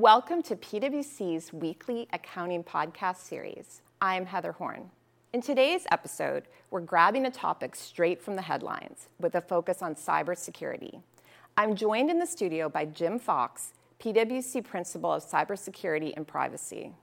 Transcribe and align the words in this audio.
Welcome 0.00 0.42
to 0.44 0.56
PwC's 0.56 1.52
weekly 1.52 2.08
accounting 2.14 2.64
podcast 2.64 3.18
series. 3.18 3.82
I'm 4.00 4.24
Heather 4.24 4.52
Horn. 4.52 4.88
In 5.34 5.42
today's 5.42 5.86
episode, 5.92 6.44
we're 6.70 6.80
grabbing 6.80 7.26
a 7.26 7.30
topic 7.30 7.76
straight 7.76 8.22
from 8.22 8.34
the 8.34 8.40
headlines 8.40 9.10
with 9.20 9.34
a 9.34 9.42
focus 9.42 9.82
on 9.82 9.94
cybersecurity. 9.94 11.02
I'm 11.58 11.76
joined 11.76 12.10
in 12.10 12.18
the 12.18 12.24
studio 12.24 12.70
by 12.70 12.86
Jim 12.86 13.18
Fox, 13.18 13.74
PwC 14.02 14.64
Principal 14.64 15.12
of 15.12 15.22
Cybersecurity 15.22 16.14
and 16.16 16.26
Privacy. 16.26 16.94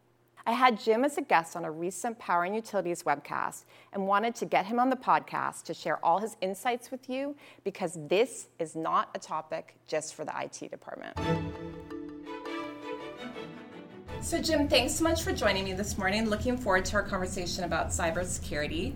I 0.48 0.54
had 0.54 0.80
Jim 0.80 1.06
as 1.06 1.20
a 1.20 1.22
guest 1.22 1.56
on 1.56 1.66
a 1.66 1.72
recent 1.72 2.18
Power 2.18 2.46
and 2.46 2.56
Utilities 2.56 3.04
webcast 3.04 3.66
and 3.94 4.08
wanted 4.08 4.34
to 4.38 4.46
get 4.46 4.66
him 4.66 4.80
on 4.80 4.90
the 4.90 4.96
podcast 4.96 5.66
to 5.66 5.76
share 5.76 6.04
all 6.04 6.18
his 6.18 6.36
insights 6.42 6.90
with 6.90 7.08
you 7.12 7.36
because 7.64 8.00
this 8.08 8.48
is 8.58 8.76
not 8.76 9.12
a 9.14 9.20
topic 9.20 9.76
just 9.86 10.16
for 10.16 10.26
the 10.26 10.34
IT 10.42 10.72
department. 10.72 11.16
So, 14.28 14.42
Jim, 14.42 14.68
thanks 14.68 14.94
so 14.94 15.06
much 15.06 15.24
for 15.24 15.32
joining 15.32 15.64
me 15.64 15.72
this 15.72 15.98
morning. 15.98 16.30
Looking 16.30 16.58
forward 16.58 16.84
to 16.88 16.98
our 16.98 17.04
conversation 17.04 17.64
about 17.64 17.92
cybersecurity 17.92 18.94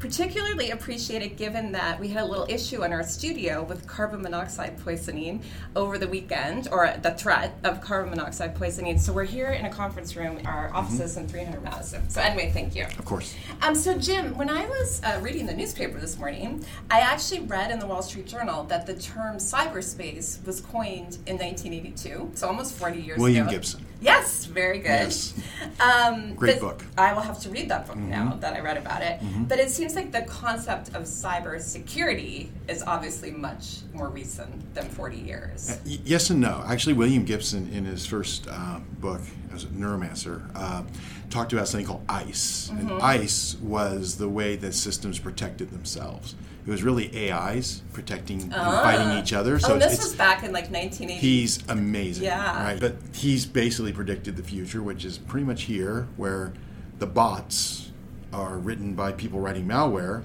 particularly 0.00 0.70
appreciated 0.70 1.36
given 1.36 1.70
that 1.72 2.00
we 2.00 2.08
had 2.08 2.22
a 2.22 2.26
little 2.26 2.46
issue 2.48 2.84
in 2.84 2.92
our 2.92 3.02
studio 3.02 3.62
with 3.62 3.86
carbon 3.86 4.22
monoxide 4.22 4.76
poisoning 4.78 5.42
over 5.76 5.98
the 5.98 6.08
weekend, 6.08 6.68
or 6.72 6.94
the 7.02 7.10
threat 7.12 7.54
of 7.64 7.80
carbon 7.82 8.10
monoxide 8.10 8.56
poisoning. 8.56 8.98
So 8.98 9.12
we're 9.12 9.24
here 9.24 9.50
in 9.50 9.66
a 9.66 9.70
conference 9.70 10.16
room, 10.16 10.40
our 10.46 10.68
mm-hmm. 10.68 10.76
offices 10.76 11.12
mm-hmm. 11.12 11.24
in 11.24 11.28
300 11.28 11.62
Madison. 11.62 12.08
So 12.08 12.22
anyway, 12.22 12.50
thank 12.50 12.74
you. 12.74 12.84
Of 12.84 13.04
course. 13.04 13.34
Um, 13.60 13.74
so 13.74 13.96
Jim, 13.98 14.36
when 14.36 14.48
I 14.48 14.66
was 14.66 15.02
uh, 15.04 15.20
reading 15.22 15.44
the 15.44 15.54
newspaper 15.54 15.98
this 15.98 16.18
morning, 16.18 16.64
I 16.90 17.00
actually 17.00 17.40
read 17.40 17.70
in 17.70 17.78
the 17.78 17.86
Wall 17.86 18.02
Street 18.02 18.26
Journal 18.26 18.64
that 18.64 18.86
the 18.86 18.94
term 18.94 19.36
cyberspace 19.36 20.44
was 20.46 20.62
coined 20.62 21.18
in 21.26 21.36
1982, 21.36 22.30
so 22.34 22.46
almost 22.48 22.74
40 22.74 23.00
years 23.00 23.18
William 23.18 23.46
ago. 23.46 23.50
William 23.50 23.50
Gibson. 23.50 23.86
Yes, 24.00 24.46
very 24.46 24.78
good. 24.78 24.88
Yes. 24.88 25.34
Um, 25.78 26.34
Great 26.34 26.60
book. 26.60 26.84
I 26.96 27.12
will 27.12 27.20
have 27.20 27.38
to 27.40 27.50
read 27.50 27.68
that 27.68 27.86
book 27.86 27.96
mm-hmm. 27.96 28.10
now 28.10 28.36
that 28.40 28.54
I 28.54 28.60
read 28.60 28.76
about 28.76 29.02
it. 29.02 29.20
Mm-hmm. 29.20 29.44
But 29.44 29.58
it 29.58 29.70
seems 29.70 29.94
like 29.94 30.10
the 30.10 30.22
concept 30.22 30.88
of 30.88 31.02
cyber 31.02 31.60
security 31.60 32.50
is 32.68 32.82
obviously 32.82 33.30
much 33.30 33.80
more 33.92 34.08
recent 34.08 34.74
than 34.74 34.88
40 34.88 35.16
years. 35.18 35.70
Uh, 35.70 35.78
yes 35.84 36.30
and 36.30 36.40
no. 36.40 36.64
Actually, 36.66 36.94
William 36.94 37.24
Gibson, 37.24 37.68
in 37.72 37.84
his 37.84 38.06
first 38.06 38.46
uh, 38.50 38.80
book 39.00 39.20
neuromancer, 39.66 40.50
uh, 40.54 40.82
talked 41.30 41.52
about 41.52 41.68
something 41.68 41.86
called 41.86 42.04
ICE. 42.08 42.70
Mm-hmm. 42.72 42.88
And 42.88 43.02
ICE 43.02 43.56
was 43.62 44.16
the 44.18 44.28
way 44.28 44.56
that 44.56 44.72
systems 44.74 45.18
protected 45.18 45.70
themselves. 45.70 46.34
It 46.66 46.70
was 46.70 46.82
really 46.82 47.32
AIs 47.32 47.82
protecting 47.92 48.42
and 48.42 48.54
ah. 48.54 48.82
fighting 48.82 49.18
each 49.18 49.32
other. 49.32 49.58
So 49.58 49.74
oh, 49.74 49.78
this 49.78 50.02
was 50.02 50.14
back 50.14 50.42
in 50.42 50.52
like 50.52 50.70
1980. 50.70 51.14
He's 51.14 51.66
amazing. 51.68 52.24
Yeah. 52.24 52.62
Right. 52.62 52.80
But 52.80 52.96
he's 53.14 53.46
basically 53.46 53.92
predicted 53.92 54.36
the 54.36 54.42
future, 54.42 54.82
which 54.82 55.04
is 55.04 55.18
pretty 55.18 55.46
much 55.46 55.62
here, 55.62 56.06
where 56.16 56.52
the 56.98 57.06
bots 57.06 57.92
are 58.32 58.58
written 58.58 58.94
by 58.94 59.12
people 59.12 59.40
writing 59.40 59.66
malware, 59.66 60.22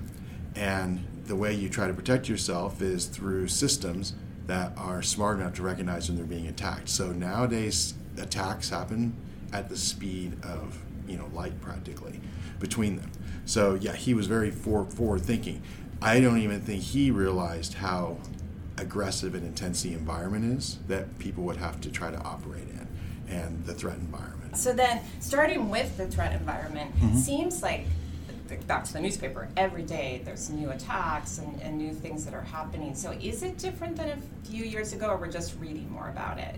and 0.56 1.06
the 1.25 1.36
way 1.36 1.53
you 1.53 1.69
try 1.69 1.88
to 1.88 1.94
protect 1.94 2.30
yourself 2.30 2.81
is 2.81 3.06
through 3.06 3.47
systems 3.47 4.13
that 4.45 4.73
are 4.78 5.02
smart 5.02 5.39
enough 5.39 5.53
to 5.56 5.63
recognize 5.63 6.08
when 6.08 6.17
they're 6.17 6.25
being 6.25 6.47
attacked. 6.47 6.89
So 6.89 7.11
nowadays, 7.11 7.95
attacks 8.17 8.69
happen 8.69 9.16
at 9.55 9.69
the 9.69 9.77
speed 9.77 10.33
of 10.43 10.77
you 11.07 11.17
know 11.17 11.29
light 11.33 11.59
practically 11.61 12.19
between 12.59 12.97
them. 12.97 13.11
So 13.45 13.75
yeah, 13.75 13.95
he 13.95 14.13
was 14.13 14.27
very 14.27 14.51
forward 14.51 15.21
thinking. 15.21 15.61
I 16.01 16.19
don't 16.19 16.39
even 16.39 16.61
think 16.61 16.83
he 16.83 17.09
realized 17.09 17.75
how 17.75 18.17
aggressive 18.77 19.33
and 19.33 19.45
intense 19.45 19.81
the 19.81 19.93
environment 19.93 20.57
is 20.57 20.77
that 20.89 21.17
people 21.19 21.43
would 21.43 21.55
have 21.55 21.79
to 21.81 21.89
try 21.89 22.11
to 22.11 22.17
operate 22.17 22.67
in 22.67 22.87
and 23.29 23.65
the 23.65 23.73
threat 23.73 23.95
environment. 23.95 24.57
So 24.57 24.73
then, 24.73 25.01
starting 25.19 25.69
with 25.69 25.95
the 25.97 26.07
threat 26.07 26.33
environment, 26.33 26.93
mm-hmm. 26.95 27.17
seems 27.17 27.63
like 27.63 27.85
back 28.67 28.83
to 28.83 28.93
the 28.93 28.99
newspaper 28.99 29.47
every 29.57 29.81
day 29.81 30.21
there's 30.23 30.51
new 30.51 30.69
attacks 30.69 31.39
and, 31.39 31.59
and, 31.61 31.77
new 31.77 31.91
things 31.91 32.23
that 32.23 32.33
are 32.33 32.41
happening 32.41 32.94
so 32.94 33.11
is 33.19 33.41
it 33.41 33.57
different 33.57 33.95
than 33.95 34.09
a 34.09 34.47
few 34.47 34.63
years 34.63 34.94
ago 34.94 35.07
or 35.07 35.17
we're 35.17 35.31
just 35.31 35.59
reading 35.59 35.91
more 35.91 36.09
about 36.09 36.38
it 36.38 36.55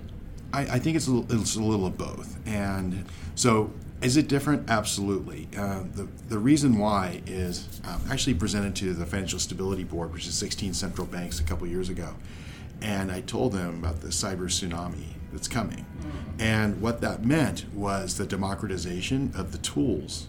i, 0.53 0.61
I 0.61 0.79
think 0.79 0.95
it's 0.95 1.07
a, 1.07 1.11
little, 1.11 1.41
it's 1.41 1.55
a 1.55 1.61
little 1.61 1.85
of 1.85 1.97
both 1.97 2.37
and 2.47 3.05
so 3.35 3.71
is 4.01 4.15
it 4.15 4.27
different? 4.27 4.69
Absolutely. 4.69 5.47
Uh, 5.57 5.83
the, 5.95 6.07
the 6.29 6.37
reason 6.37 6.77
why 6.77 7.21
is 7.25 7.81
um, 7.87 8.01
actually 8.11 8.35
presented 8.35 8.75
to 8.75 8.93
the 8.93 9.05
Financial 9.05 9.39
Stability 9.39 9.83
Board, 9.83 10.13
which 10.13 10.27
is 10.27 10.35
16 10.35 10.73
central 10.75 11.07
banks, 11.07 11.39
a 11.39 11.43
couple 11.43 11.65
years 11.65 11.89
ago. 11.89 12.13
And 12.81 13.11
I 13.11 13.21
told 13.21 13.53
them 13.53 13.83
about 13.83 14.01
the 14.01 14.09
cyber 14.09 14.45
tsunami 14.45 15.15
that's 15.33 15.47
coming. 15.47 15.85
And 16.37 16.79
what 16.79 17.01
that 17.01 17.25
meant 17.25 17.65
was 17.73 18.17
the 18.17 18.25
democratization 18.27 19.31
of 19.35 19.51
the 19.51 19.57
tools 19.57 20.27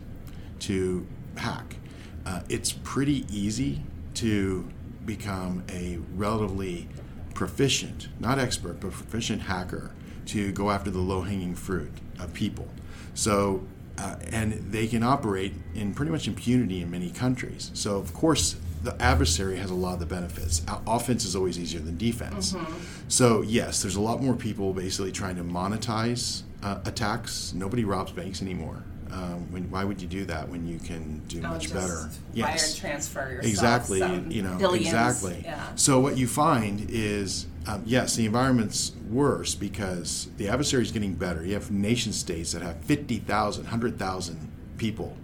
to 0.61 1.07
hack. 1.37 1.77
Uh, 2.25 2.41
it's 2.49 2.73
pretty 2.73 3.27
easy 3.31 3.83
to 4.15 4.67
become 5.05 5.63
a 5.69 5.99
relatively 6.15 6.89
proficient, 7.35 8.09
not 8.19 8.39
expert, 8.39 8.81
but 8.81 8.93
proficient 8.93 9.43
hacker 9.43 9.93
to 10.29 10.53
go 10.53 10.71
after 10.71 10.91
the 10.91 11.01
low 11.01 11.23
hanging 11.23 11.55
fruit 11.55 11.91
of 12.19 12.33
people. 12.33 12.69
So, 13.15 13.65
uh, 13.99 14.17
and 14.31 14.53
they 14.73 14.87
can 14.87 15.03
operate 15.03 15.55
in 15.75 15.95
pretty 15.95 16.13
much 16.13 16.29
impunity 16.29 16.83
in 16.83 16.91
many 16.91 17.11
countries. 17.11 17.71
So, 17.75 17.97
of 17.97 18.15
course, 18.15 18.57
the 18.83 19.01
adversary 19.03 19.57
has 19.57 19.71
a 19.71 19.75
lot 19.75 19.95
of 19.95 20.01
the 20.01 20.07
benefits. 20.07 20.63
Offense 20.87 21.25
is 21.25 21.35
always 21.35 21.59
easier 21.59 21.81
than 21.81 21.97
defense. 21.97 22.53
Mm-hmm. 22.53 22.75
So, 23.09 23.43
yes, 23.43 23.83
there's 23.83 23.97
a 23.97 24.01
lot 24.01 24.23
more 24.23 24.35
people 24.35 24.73
basically 24.73 25.11
trying 25.11 25.37
to 25.37 25.43
monetize 25.43 26.43
uh, 26.63 26.79
attacks. 26.85 27.53
Nobody 27.55 27.85
robs 27.85 28.13
banks 28.13 28.41
anymore. 28.41 28.85
Um, 29.11 29.51
when, 29.51 29.71
why 29.71 29.85
would 29.85 30.03
you 30.03 30.07
do 30.07 30.27
that 30.27 30.49
when 30.49 30.67
you 30.67 30.79
can 30.79 31.21
do 31.29 31.41
oh, 31.45 31.49
much 31.49 31.73
better? 31.73 32.11
Yes, 32.35 32.75
wire 32.75 32.81
transfer 32.81 33.41
exactly. 33.43 34.01
You 34.01 34.43
know, 34.43 34.57
billions. 34.59 34.87
exactly. 34.87 35.41
Yeah. 35.45 35.75
So 35.77 35.99
what 35.99 36.19
you 36.19 36.29
find 36.29 36.87
is, 36.91 37.47
um, 37.69 37.83
yes, 37.85 38.17
the 38.17 38.25
environment's 38.25 38.93
worse 39.11 39.55
because 39.55 40.31
the 40.39 40.49
adversary 40.49 40.83
is 40.83 40.91
getting 40.91 41.13
better. 41.13 41.45
You 41.45 41.53
have 41.53 41.71
nation 41.71 42.15
states 42.15 42.53
that 42.53 42.63
have 42.63 42.79
50,000, 42.85 43.65
100,000 43.65 44.53
people 44.79 45.15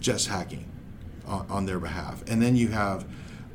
just 0.00 0.28
hacking 0.28 0.64
on, 1.26 1.46
on, 1.50 1.66
their 1.66 1.78
behalf, 1.78 2.22
and 2.28 2.40
then 2.40 2.56
you 2.56 2.68
have 2.68 3.04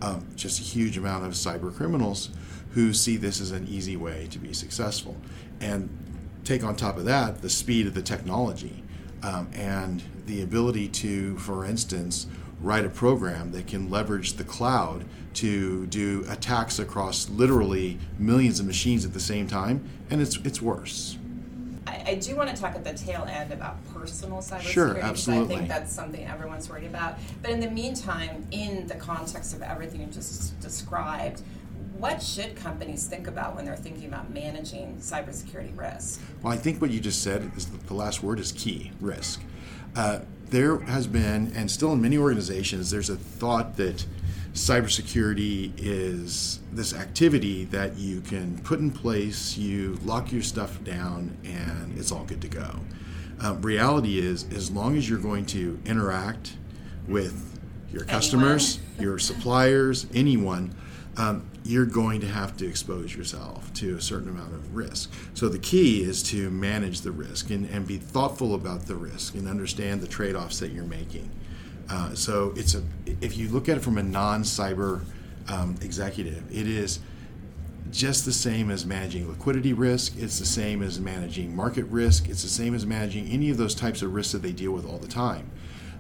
um, 0.04 0.28
just 0.36 0.60
a 0.60 0.64
huge 0.64 0.98
amount 0.98 1.26
of 1.26 1.32
cyber 1.32 1.76
criminals 1.76 2.30
who 2.74 2.94
see 2.94 3.18
this 3.18 3.42
as 3.42 3.52
an 3.52 3.68
easy 3.68 3.98
way 3.98 4.28
to 4.30 4.38
be 4.38 4.54
successful, 4.54 5.18
and 5.60 5.90
take 6.44 6.64
on 6.64 6.76
top 6.76 6.98
of 6.98 7.06
that 7.06 7.42
the 7.42 7.50
speed 7.50 7.88
of 7.88 7.96
the 7.96 8.02
technology 8.04 8.84
um, 9.24 9.50
and 9.54 10.04
the 10.28 10.44
ability 10.44 10.88
to, 10.88 11.38
for 11.40 11.66
instance, 11.66 12.28
write 12.62 12.86
a 12.86 12.90
program 12.90 13.52
that 13.52 13.68
can 13.68 13.90
leverage 13.90 14.34
the 14.34 14.44
cloud 14.44 15.06
to 15.34 15.88
do 15.88 16.26
attacks 16.30 16.80
across 16.80 17.30
literally 17.30 17.98
millions 18.20 18.60
of 18.60 18.66
machines 18.66 19.06
at 19.06 19.14
the 19.14 19.20
same 19.20 19.48
time, 19.48 19.84
and 20.10 20.22
it's 20.22 20.38
it's 20.38 20.62
worse. 20.62 21.18
I, 21.88 22.04
I 22.08 22.16
do 22.16 22.36
want 22.36 22.50
to 22.50 22.56
talk 22.56 22.76
at 22.76 22.84
the 22.84 22.94
tail 22.94 23.26
end 23.28 23.52
about 23.52 23.78
personal 23.94 24.38
cybersecurity. 24.38 24.62
Sure, 24.62 24.98
absolutely. 24.98 25.56
I 25.56 25.58
think 25.58 25.70
that's 25.70 25.92
something 25.92 26.26
everyone's 26.26 26.70
worried 26.70 26.86
about. 26.86 27.18
But 27.42 27.52
in 27.52 27.60
the 27.60 27.72
meantime, 27.72 28.46
in 28.52 28.88
the 28.88 28.96
context 28.96 29.54
of 29.56 29.62
everything 29.62 30.02
you 30.02 30.08
just 30.08 30.60
described, 30.60 31.42
what 31.98 32.22
should 32.22 32.56
companies 32.56 33.08
think 33.08 33.28
about 33.28 33.56
when 33.56 33.66
they're 33.66 33.76
thinking 33.76 34.06
about 34.06 34.32
managing 34.32 34.98
cybersecurity 34.98 35.78
risk? 35.78 36.22
Well, 36.42 36.54
I 36.54 36.58
think 36.58 36.82
what 36.82 36.92
you 36.92 37.00
just 37.00 37.24
said 37.24 37.52
is 37.56 37.66
the 37.68 37.94
last 37.94 38.24
word 38.24 38.40
is 38.40 38.52
key 38.52 38.92
risk. 39.00 39.42
Uh, 39.96 40.20
there 40.52 40.80
has 40.80 41.08
been, 41.08 41.52
and 41.56 41.72
still 41.72 41.94
in 41.94 42.02
many 42.02 42.18
organizations, 42.18 42.92
there's 42.92 43.10
a 43.10 43.16
thought 43.16 43.78
that 43.78 44.06
cybersecurity 44.54 45.72
is 45.78 46.60
this 46.74 46.94
activity 46.94 47.64
that 47.66 47.98
you 47.98 48.20
can 48.22 48.60
put 48.60 48.80
in 48.80 48.92
place, 48.92 49.58
you 49.58 49.98
lock 50.04 50.32
your 50.32 50.42
stuff 50.42 50.84
down, 50.84 51.38
and 51.46 51.98
it's 51.98 52.12
all 52.12 52.26
good 52.26 52.42
to 52.42 52.50
go. 52.50 52.80
Uh, 53.44 53.56
reality 53.56 54.20
is, 54.20 54.46
as 54.54 54.70
long 54.70 54.98
as 54.98 55.10
you're 55.10 55.20
going 55.20 55.46
to 55.46 55.80
interact 55.86 56.58
with 57.08 57.60
your 57.92 58.04
customers, 58.04 58.80
your 59.00 59.18
suppliers, 59.20 60.06
anyone, 60.14 60.76
um, 61.18 61.50
you're 61.64 61.86
going 61.86 62.22
to 62.22 62.28
have 62.28 62.58
to 62.58 62.68
expose 62.68 63.16
yourself 63.16 63.72
to 63.74 63.96
a 63.96 64.02
certain 64.02 64.30
amount 64.30 64.54
of 64.54 64.76
risk. 64.76 65.12
So 65.34 65.48
the 65.48 65.60
key 65.60 66.02
is 66.02 66.24
to 66.24 66.50
manage 66.50 67.02
the 67.02 67.12
risk 67.12 67.50
and, 67.52 67.70
and 67.70 67.88
be 67.88 67.98
thoughtful 67.98 68.56
about 68.56 68.88
the 68.88 68.96
risk 68.96 69.36
and 69.36 69.48
understand 69.48 70.02
the 70.02 70.08
trade 70.08 70.36
offs 70.36 70.60
that 70.60 70.72
you're 70.72 70.84
making. 70.86 71.30
Uh, 71.90 72.16
so 72.16 72.54
it's 72.56 72.74
a 72.74 72.84
if 73.20 73.38
you 73.38 73.50
look 73.50 73.68
at 73.68 73.78
it 73.78 73.82
from 73.82 73.98
a 73.98 74.04
non-cyber 74.04 75.04
um, 75.50 75.76
executive, 75.82 76.44
it 76.52 76.68
is 76.68 77.00
just 77.92 78.24
the 78.24 78.32
same 78.32 78.72
as 78.72 78.86
managing 78.86 79.28
liquidity 79.28 79.74
risk. 79.74 80.18
It's 80.18 80.40
the 80.40 80.46
same 80.46 80.82
as 80.82 81.00
managing 81.00 81.54
market 81.56 81.84
risk. 81.86 82.30
It's 82.30 82.44
the 82.44 82.50
same 82.50 82.74
as 82.74 82.86
managing 82.86 83.28
any 83.28 83.50
of 83.50 83.58
those 83.58 83.76
types 83.76 84.02
of 84.02 84.14
risks 84.14 84.32
that 84.32 84.42
they 84.42 84.54
deal 84.54 84.72
with 84.72 84.86
all 84.86 84.98
the 84.98 85.08
time. 85.08 85.52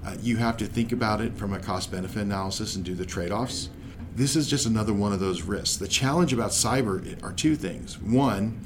Uh, 0.06 0.16
you 0.22 0.38
have 0.38 0.58
to 0.58 0.66
think 0.66 0.92
about 0.92 1.22
it 1.22 1.38
from 1.38 1.54
a 1.54 1.60
cost 1.60 1.92
benefit 1.92 2.22
analysis 2.22 2.76
and 2.76 2.86
do 2.86 2.96
the 2.96 3.06
trade 3.06 3.32
offs 3.32 3.70
this 4.16 4.36
is 4.36 4.48
just 4.48 4.66
another 4.66 4.94
one 4.94 5.14
of 5.14 5.20
those 5.20 5.42
risks. 5.42 5.78
The 5.78 5.88
challenge 5.88 6.34
about 6.34 6.52
cyber 6.52 7.22
are 7.24 7.34
two 7.34 7.56
things. 7.56 8.00
One, 8.00 8.60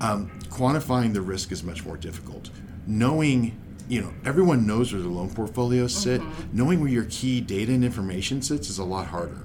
Um, 0.00 0.30
quantifying 0.48 1.12
the 1.12 1.20
risk 1.20 1.50
is 1.50 1.64
much 1.64 1.84
more 1.84 1.96
difficult. 1.96 2.50
Knowing, 2.86 3.58
you 3.88 4.00
know, 4.00 4.12
everyone 4.24 4.64
knows 4.64 4.92
where 4.92 5.02
the 5.02 5.08
loan 5.08 5.28
portfolios 5.28 5.92
sit. 5.92 6.20
Mm-hmm. 6.20 6.56
Knowing 6.56 6.80
where 6.80 6.88
your 6.88 7.06
key 7.06 7.40
data 7.40 7.72
and 7.72 7.84
information 7.84 8.40
sits 8.40 8.70
is 8.70 8.78
a 8.78 8.84
lot 8.84 9.08
harder. 9.08 9.42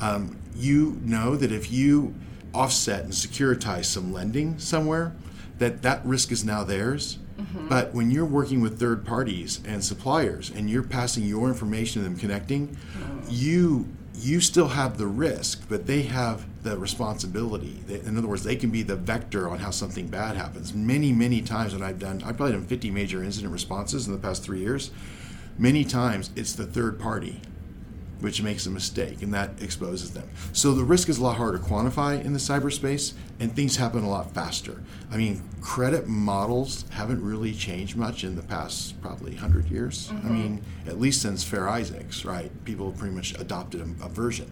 Um, 0.00 0.36
you 0.54 1.00
know 1.02 1.36
that 1.36 1.50
if 1.50 1.72
you 1.72 2.14
offset 2.52 3.04
and 3.04 3.14
securitize 3.14 3.86
some 3.86 4.12
lending 4.12 4.58
somewhere, 4.58 5.16
that 5.58 5.80
that 5.80 6.04
risk 6.04 6.30
is 6.30 6.44
now 6.44 6.64
theirs. 6.64 7.18
Mm-hmm. 7.38 7.68
But 7.68 7.94
when 7.94 8.10
you're 8.10 8.26
working 8.26 8.60
with 8.60 8.78
third 8.78 9.06
parties 9.06 9.60
and 9.66 9.82
suppliers 9.82 10.50
and 10.50 10.68
you're 10.68 10.82
passing 10.82 11.24
your 11.24 11.48
information 11.48 12.02
to 12.02 12.08
them 12.08 12.18
connecting, 12.18 12.68
mm-hmm. 12.68 13.20
you 13.30 13.88
you 14.14 14.40
still 14.40 14.68
have 14.68 14.96
the 14.96 15.06
risk, 15.06 15.66
but 15.68 15.86
they 15.86 16.02
have 16.02 16.46
the 16.62 16.78
responsibility. 16.78 17.78
In 17.88 18.16
other 18.16 18.28
words, 18.28 18.44
they 18.44 18.56
can 18.56 18.70
be 18.70 18.82
the 18.82 18.96
vector 18.96 19.48
on 19.48 19.58
how 19.58 19.70
something 19.70 20.06
bad 20.06 20.36
happens. 20.36 20.72
Many, 20.72 21.12
many 21.12 21.42
times 21.42 21.72
when 21.72 21.82
I've 21.82 21.98
done, 21.98 22.22
I've 22.24 22.36
probably 22.36 22.52
done 22.52 22.64
50 22.64 22.90
major 22.90 23.22
incident 23.22 23.52
responses 23.52 24.06
in 24.06 24.12
the 24.12 24.18
past 24.18 24.42
three 24.42 24.60
years. 24.60 24.90
Many 25.58 25.84
times 25.84 26.30
it's 26.36 26.54
the 26.54 26.66
third 26.66 26.98
party 26.98 27.40
which 28.24 28.40
makes 28.40 28.64
a 28.64 28.70
mistake 28.70 29.20
and 29.20 29.34
that 29.34 29.50
exposes 29.62 30.12
them. 30.12 30.26
So 30.54 30.72
the 30.72 30.82
risk 30.82 31.10
is 31.10 31.18
a 31.18 31.22
lot 31.22 31.36
harder 31.36 31.58
to 31.58 31.64
quantify 31.64 32.24
in 32.24 32.32
the 32.32 32.38
cyberspace 32.38 33.12
and 33.38 33.54
things 33.54 33.76
happen 33.76 34.02
a 34.02 34.08
lot 34.08 34.32
faster. 34.32 34.82
I 35.10 35.18
mean, 35.18 35.42
credit 35.60 36.08
models 36.08 36.86
haven't 36.90 37.22
really 37.22 37.52
changed 37.52 37.96
much 37.96 38.24
in 38.24 38.34
the 38.34 38.42
past 38.42 38.98
probably 39.02 39.32
100 39.32 39.70
years. 39.70 40.08
Mm-hmm. 40.08 40.26
I 40.26 40.30
mean, 40.30 40.62
at 40.86 40.98
least 40.98 41.20
since 41.20 41.44
Fair 41.44 41.68
Isaacs, 41.68 42.24
right? 42.24 42.50
People 42.64 42.92
pretty 42.92 43.14
much 43.14 43.38
adopted 43.38 43.82
a, 43.82 44.06
a 44.06 44.08
version. 44.08 44.50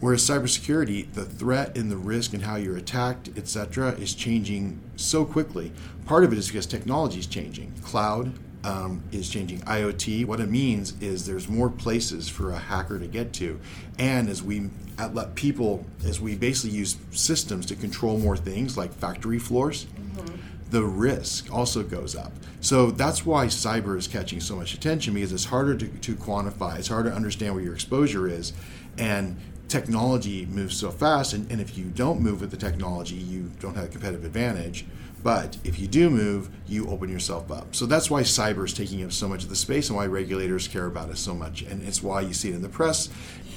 Whereas 0.00 0.22
cybersecurity, 0.22 1.12
the 1.12 1.24
threat 1.24 1.78
and 1.78 1.90
the 1.90 1.96
risk 1.96 2.34
and 2.34 2.42
how 2.42 2.56
you're 2.56 2.76
attacked, 2.76 3.30
etc., 3.36 3.92
is 3.92 4.14
changing 4.14 4.80
so 4.96 5.24
quickly. 5.24 5.72
Part 6.04 6.24
of 6.24 6.32
it 6.32 6.38
is 6.38 6.48
because 6.48 6.66
technology 6.66 7.20
is 7.20 7.26
changing. 7.26 7.72
Cloud, 7.82 8.32
um, 8.66 9.00
is 9.12 9.30
changing. 9.30 9.60
IoT, 9.60 10.26
what 10.26 10.40
it 10.40 10.50
means 10.50 11.00
is 11.00 11.24
there's 11.24 11.48
more 11.48 11.70
places 11.70 12.28
for 12.28 12.50
a 12.50 12.58
hacker 12.58 12.98
to 12.98 13.06
get 13.06 13.32
to. 13.34 13.60
And 13.98 14.28
as 14.28 14.42
we 14.42 14.70
let 15.12 15.36
people, 15.36 15.86
as 16.04 16.20
we 16.20 16.34
basically 16.34 16.76
use 16.76 16.96
systems 17.12 17.64
to 17.66 17.76
control 17.76 18.18
more 18.18 18.36
things 18.36 18.76
like 18.76 18.92
factory 18.92 19.38
floors, 19.38 19.84
mm-hmm. 19.84 20.36
the 20.70 20.82
risk 20.82 21.52
also 21.54 21.84
goes 21.84 22.16
up. 22.16 22.32
So 22.60 22.90
that's 22.90 23.24
why 23.24 23.46
cyber 23.46 23.96
is 23.96 24.08
catching 24.08 24.40
so 24.40 24.56
much 24.56 24.74
attention 24.74 25.14
because 25.14 25.32
it's 25.32 25.44
harder 25.44 25.76
to, 25.76 25.86
to 25.86 26.16
quantify, 26.16 26.78
it's 26.78 26.88
harder 26.88 27.10
to 27.10 27.16
understand 27.16 27.54
what 27.54 27.62
your 27.62 27.74
exposure 27.74 28.26
is. 28.26 28.52
And 28.98 29.36
technology 29.68 30.46
moves 30.46 30.76
so 30.76 30.90
fast, 30.90 31.32
and, 31.32 31.50
and 31.50 31.60
if 31.60 31.76
you 31.76 31.84
don't 31.84 32.20
move 32.20 32.40
with 32.40 32.50
the 32.50 32.56
technology, 32.56 33.16
you 33.16 33.50
don't 33.60 33.74
have 33.74 33.84
a 33.84 33.88
competitive 33.88 34.24
advantage 34.24 34.86
but 35.26 35.58
if 35.64 35.80
you 35.80 35.88
do 35.88 36.08
move, 36.08 36.50
you 36.68 36.86
open 36.88 37.08
yourself 37.08 37.50
up. 37.50 37.74
So 37.74 37.84
that's 37.84 38.08
why 38.08 38.22
cyber 38.22 38.64
is 38.64 38.72
taking 38.72 39.02
up 39.02 39.10
so 39.10 39.28
much 39.28 39.42
of 39.42 39.48
the 39.48 39.56
space 39.56 39.88
and 39.88 39.96
why 39.96 40.06
regulators 40.06 40.68
care 40.68 40.86
about 40.86 41.10
it 41.10 41.18
so 41.18 41.34
much. 41.34 41.62
And 41.62 41.82
it's 41.82 42.00
why 42.00 42.20
you 42.20 42.32
see 42.32 42.50
it 42.50 42.54
in 42.54 42.62
the 42.62 42.68
press. 42.68 43.08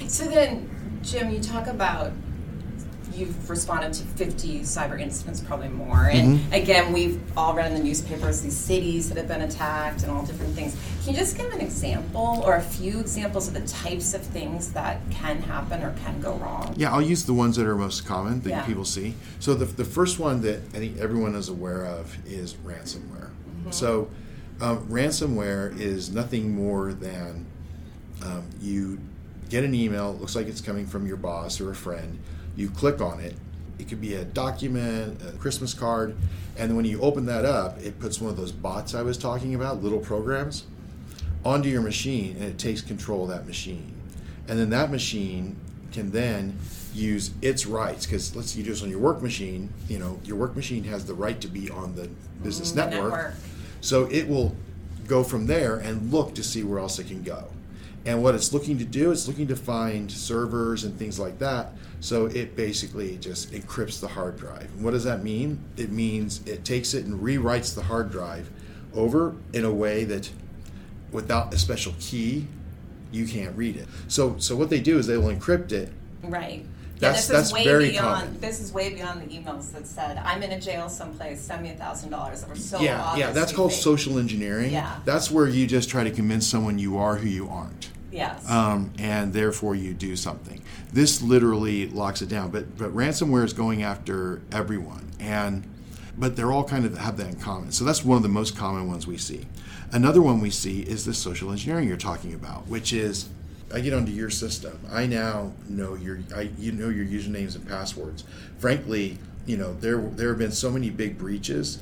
So 0.08 0.26
then, 0.26 0.68
Jim, 1.02 1.30
you 1.30 1.38
talk 1.38 1.68
about 1.68 2.10
you've 3.20 3.50
responded 3.50 3.92
to 3.92 4.04
50 4.04 4.60
cyber 4.60 5.00
incidents, 5.00 5.40
probably 5.40 5.68
more. 5.68 6.06
And 6.06 6.38
mm-hmm. 6.38 6.52
again, 6.52 6.92
we've 6.92 7.20
all 7.36 7.54
read 7.54 7.70
in 7.70 7.78
the 7.78 7.84
newspapers 7.84 8.40
these 8.40 8.56
cities 8.56 9.08
that 9.08 9.18
have 9.18 9.28
been 9.28 9.42
attacked 9.42 10.02
and 10.02 10.10
all 10.10 10.24
different 10.24 10.54
things. 10.54 10.76
Can 11.04 11.12
you 11.12 11.20
just 11.20 11.36
give 11.36 11.52
an 11.52 11.60
example 11.60 12.42
or 12.44 12.56
a 12.56 12.62
few 12.62 12.98
examples 12.98 13.46
of 13.46 13.54
the 13.54 13.66
types 13.68 14.14
of 14.14 14.22
things 14.22 14.72
that 14.72 15.00
can 15.10 15.42
happen 15.42 15.82
or 15.82 15.94
can 16.04 16.20
go 16.20 16.34
wrong? 16.36 16.74
Yeah, 16.76 16.92
I'll 16.92 17.02
use 17.02 17.26
the 17.26 17.34
ones 17.34 17.56
that 17.56 17.66
are 17.66 17.76
most 17.76 18.06
common 18.06 18.40
that 18.40 18.50
yeah. 18.50 18.66
people 18.66 18.84
see. 18.84 19.14
So 19.38 19.54
the, 19.54 19.66
the 19.66 19.84
first 19.84 20.18
one 20.18 20.40
that 20.42 20.60
I 20.74 20.78
think 20.78 20.98
everyone 20.98 21.34
is 21.34 21.48
aware 21.48 21.84
of 21.84 22.16
is 22.26 22.54
ransomware. 22.54 23.30
Mm-hmm. 23.30 23.70
So 23.70 24.10
um, 24.60 24.86
ransomware 24.88 25.78
is 25.78 26.10
nothing 26.10 26.54
more 26.54 26.92
than 26.92 27.46
um, 28.24 28.48
you 28.60 28.98
get 29.50 29.64
an 29.64 29.74
email, 29.74 30.14
looks 30.14 30.36
like 30.36 30.46
it's 30.46 30.60
coming 30.60 30.86
from 30.86 31.06
your 31.06 31.16
boss 31.16 31.60
or 31.60 31.70
a 31.70 31.74
friend 31.74 32.18
you 32.60 32.70
click 32.70 33.00
on 33.00 33.20
it. 33.20 33.34
It 33.78 33.88
could 33.88 34.00
be 34.00 34.14
a 34.14 34.24
document, 34.24 35.20
a 35.26 35.32
Christmas 35.38 35.72
card, 35.72 36.14
and 36.58 36.76
when 36.76 36.84
you 36.84 37.00
open 37.00 37.24
that 37.26 37.46
up, 37.46 37.80
it 37.80 37.98
puts 37.98 38.20
one 38.20 38.30
of 38.30 38.36
those 38.36 38.52
bots 38.52 38.94
I 38.94 39.02
was 39.02 39.16
talking 39.16 39.54
about, 39.54 39.82
little 39.82 39.98
programs, 39.98 40.64
onto 41.44 41.70
your 41.70 41.80
machine, 41.80 42.36
and 42.36 42.44
it 42.44 42.58
takes 42.58 42.82
control 42.82 43.22
of 43.22 43.30
that 43.30 43.46
machine. 43.46 43.94
And 44.46 44.58
then 44.58 44.68
that 44.70 44.90
machine 44.90 45.56
can 45.92 46.10
then 46.10 46.58
use 46.92 47.30
its 47.40 47.66
rights 47.66 48.04
because 48.04 48.36
let's 48.36 48.50
say 48.52 48.58
you 48.58 48.64
do 48.64 48.70
this 48.70 48.82
on 48.82 48.90
your 48.90 48.98
work 48.98 49.22
machine. 49.22 49.72
You 49.88 49.98
know, 49.98 50.20
your 50.24 50.36
work 50.36 50.54
machine 50.54 50.84
has 50.84 51.06
the 51.06 51.14
right 51.14 51.40
to 51.40 51.48
be 51.48 51.70
on 51.70 51.94
the 51.94 52.08
business 52.42 52.72
mm, 52.72 52.76
network. 52.76 53.12
network. 53.12 53.34
So 53.80 54.06
it 54.10 54.28
will 54.28 54.54
go 55.06 55.24
from 55.24 55.46
there 55.46 55.76
and 55.76 56.12
look 56.12 56.34
to 56.34 56.42
see 56.42 56.62
where 56.62 56.78
else 56.78 56.98
it 56.98 57.06
can 57.06 57.22
go. 57.22 57.48
And 58.06 58.22
what 58.22 58.34
it's 58.34 58.52
looking 58.52 58.78
to 58.78 58.84
do, 58.84 59.10
it's 59.10 59.28
looking 59.28 59.46
to 59.48 59.56
find 59.56 60.10
servers 60.10 60.84
and 60.84 60.98
things 60.98 61.18
like 61.18 61.38
that. 61.38 61.72
So 62.00 62.26
it 62.26 62.56
basically 62.56 63.18
just 63.18 63.52
encrypts 63.52 64.00
the 64.00 64.08
hard 64.08 64.38
drive. 64.38 64.70
And 64.74 64.82
what 64.82 64.92
does 64.92 65.04
that 65.04 65.22
mean? 65.22 65.62
It 65.76 65.92
means 65.92 66.46
it 66.46 66.64
takes 66.64 66.94
it 66.94 67.04
and 67.04 67.20
rewrites 67.20 67.74
the 67.74 67.82
hard 67.82 68.10
drive 68.10 68.50
over 68.94 69.36
in 69.52 69.64
a 69.64 69.72
way 69.72 70.04
that 70.04 70.30
without 71.12 71.52
a 71.52 71.58
special 71.58 71.94
key, 72.00 72.46
you 73.12 73.26
can't 73.26 73.56
read 73.56 73.76
it. 73.76 73.86
So 74.08 74.36
so 74.38 74.56
what 74.56 74.70
they 74.70 74.80
do 74.80 74.98
is 74.98 75.06
they 75.06 75.18
will 75.18 75.34
encrypt 75.34 75.72
it. 75.72 75.92
Right. 76.22 76.64
That's, 77.00 77.28
yeah, 77.28 77.36
that's 77.36 77.52
very 77.52 77.90
beyond, 77.90 78.20
common. 78.20 78.40
This 78.40 78.60
is 78.60 78.72
way 78.72 78.92
beyond 78.92 79.22
the 79.22 79.34
emails 79.34 79.72
that 79.72 79.86
said, 79.86 80.18
"I'm 80.18 80.42
in 80.42 80.52
a 80.52 80.60
jail 80.60 80.88
someplace. 80.88 81.40
Send 81.40 81.62
me 81.62 81.70
a 81.70 81.74
thousand 81.74 82.10
dollars." 82.10 82.46
Were 82.46 82.54
so 82.54 82.78
yeah, 82.80 83.16
yeah. 83.16 83.30
That's 83.30 83.52
called 83.52 83.72
fake. 83.72 83.82
social 83.82 84.18
engineering. 84.18 84.72
Yeah. 84.72 85.00
That's 85.04 85.30
where 85.30 85.48
you 85.48 85.66
just 85.66 85.88
try 85.88 86.04
to 86.04 86.10
convince 86.10 86.46
someone 86.46 86.78
you 86.78 86.98
are 86.98 87.16
who 87.16 87.28
you 87.28 87.48
aren't. 87.48 87.90
Yes. 88.12 88.48
Um, 88.50 88.92
and 88.98 89.32
therefore 89.32 89.74
you 89.74 89.94
do 89.94 90.16
something. 90.16 90.60
This 90.92 91.22
literally 91.22 91.88
locks 91.88 92.22
it 92.22 92.28
down. 92.28 92.50
But 92.50 92.76
but 92.76 92.94
ransomware 92.94 93.44
is 93.44 93.52
going 93.52 93.82
after 93.82 94.42
everyone, 94.52 95.10
and 95.18 95.64
but 96.18 96.36
they're 96.36 96.52
all 96.52 96.64
kind 96.64 96.84
of 96.84 96.98
have 96.98 97.16
that 97.16 97.28
in 97.28 97.36
common. 97.36 97.72
So 97.72 97.84
that's 97.84 98.04
one 98.04 98.16
of 98.16 98.22
the 98.22 98.28
most 98.28 98.56
common 98.56 98.88
ones 98.88 99.06
we 99.06 99.16
see. 99.16 99.46
Another 99.92 100.20
one 100.20 100.40
we 100.40 100.50
see 100.50 100.82
is 100.82 101.04
the 101.04 101.14
social 101.14 101.50
engineering 101.50 101.88
you're 101.88 101.96
talking 101.96 102.34
about, 102.34 102.68
which 102.68 102.92
is 102.92 103.28
I 103.72 103.80
get 103.80 103.92
onto 103.92 104.12
your 104.12 104.30
system. 104.30 104.80
I 104.90 105.06
now 105.06 105.52
know 105.68 105.94
your 105.94 106.20
I 106.34 106.50
you 106.58 106.72
know 106.72 106.88
your 106.88 107.04
usernames 107.04 107.54
and 107.54 107.66
passwords. 107.66 108.24
Frankly, 108.58 109.18
you 109.46 109.56
know 109.56 109.74
there 109.74 109.98
there 109.98 110.30
have 110.30 110.38
been 110.38 110.52
so 110.52 110.70
many 110.70 110.90
big 110.90 111.18
breaches 111.18 111.80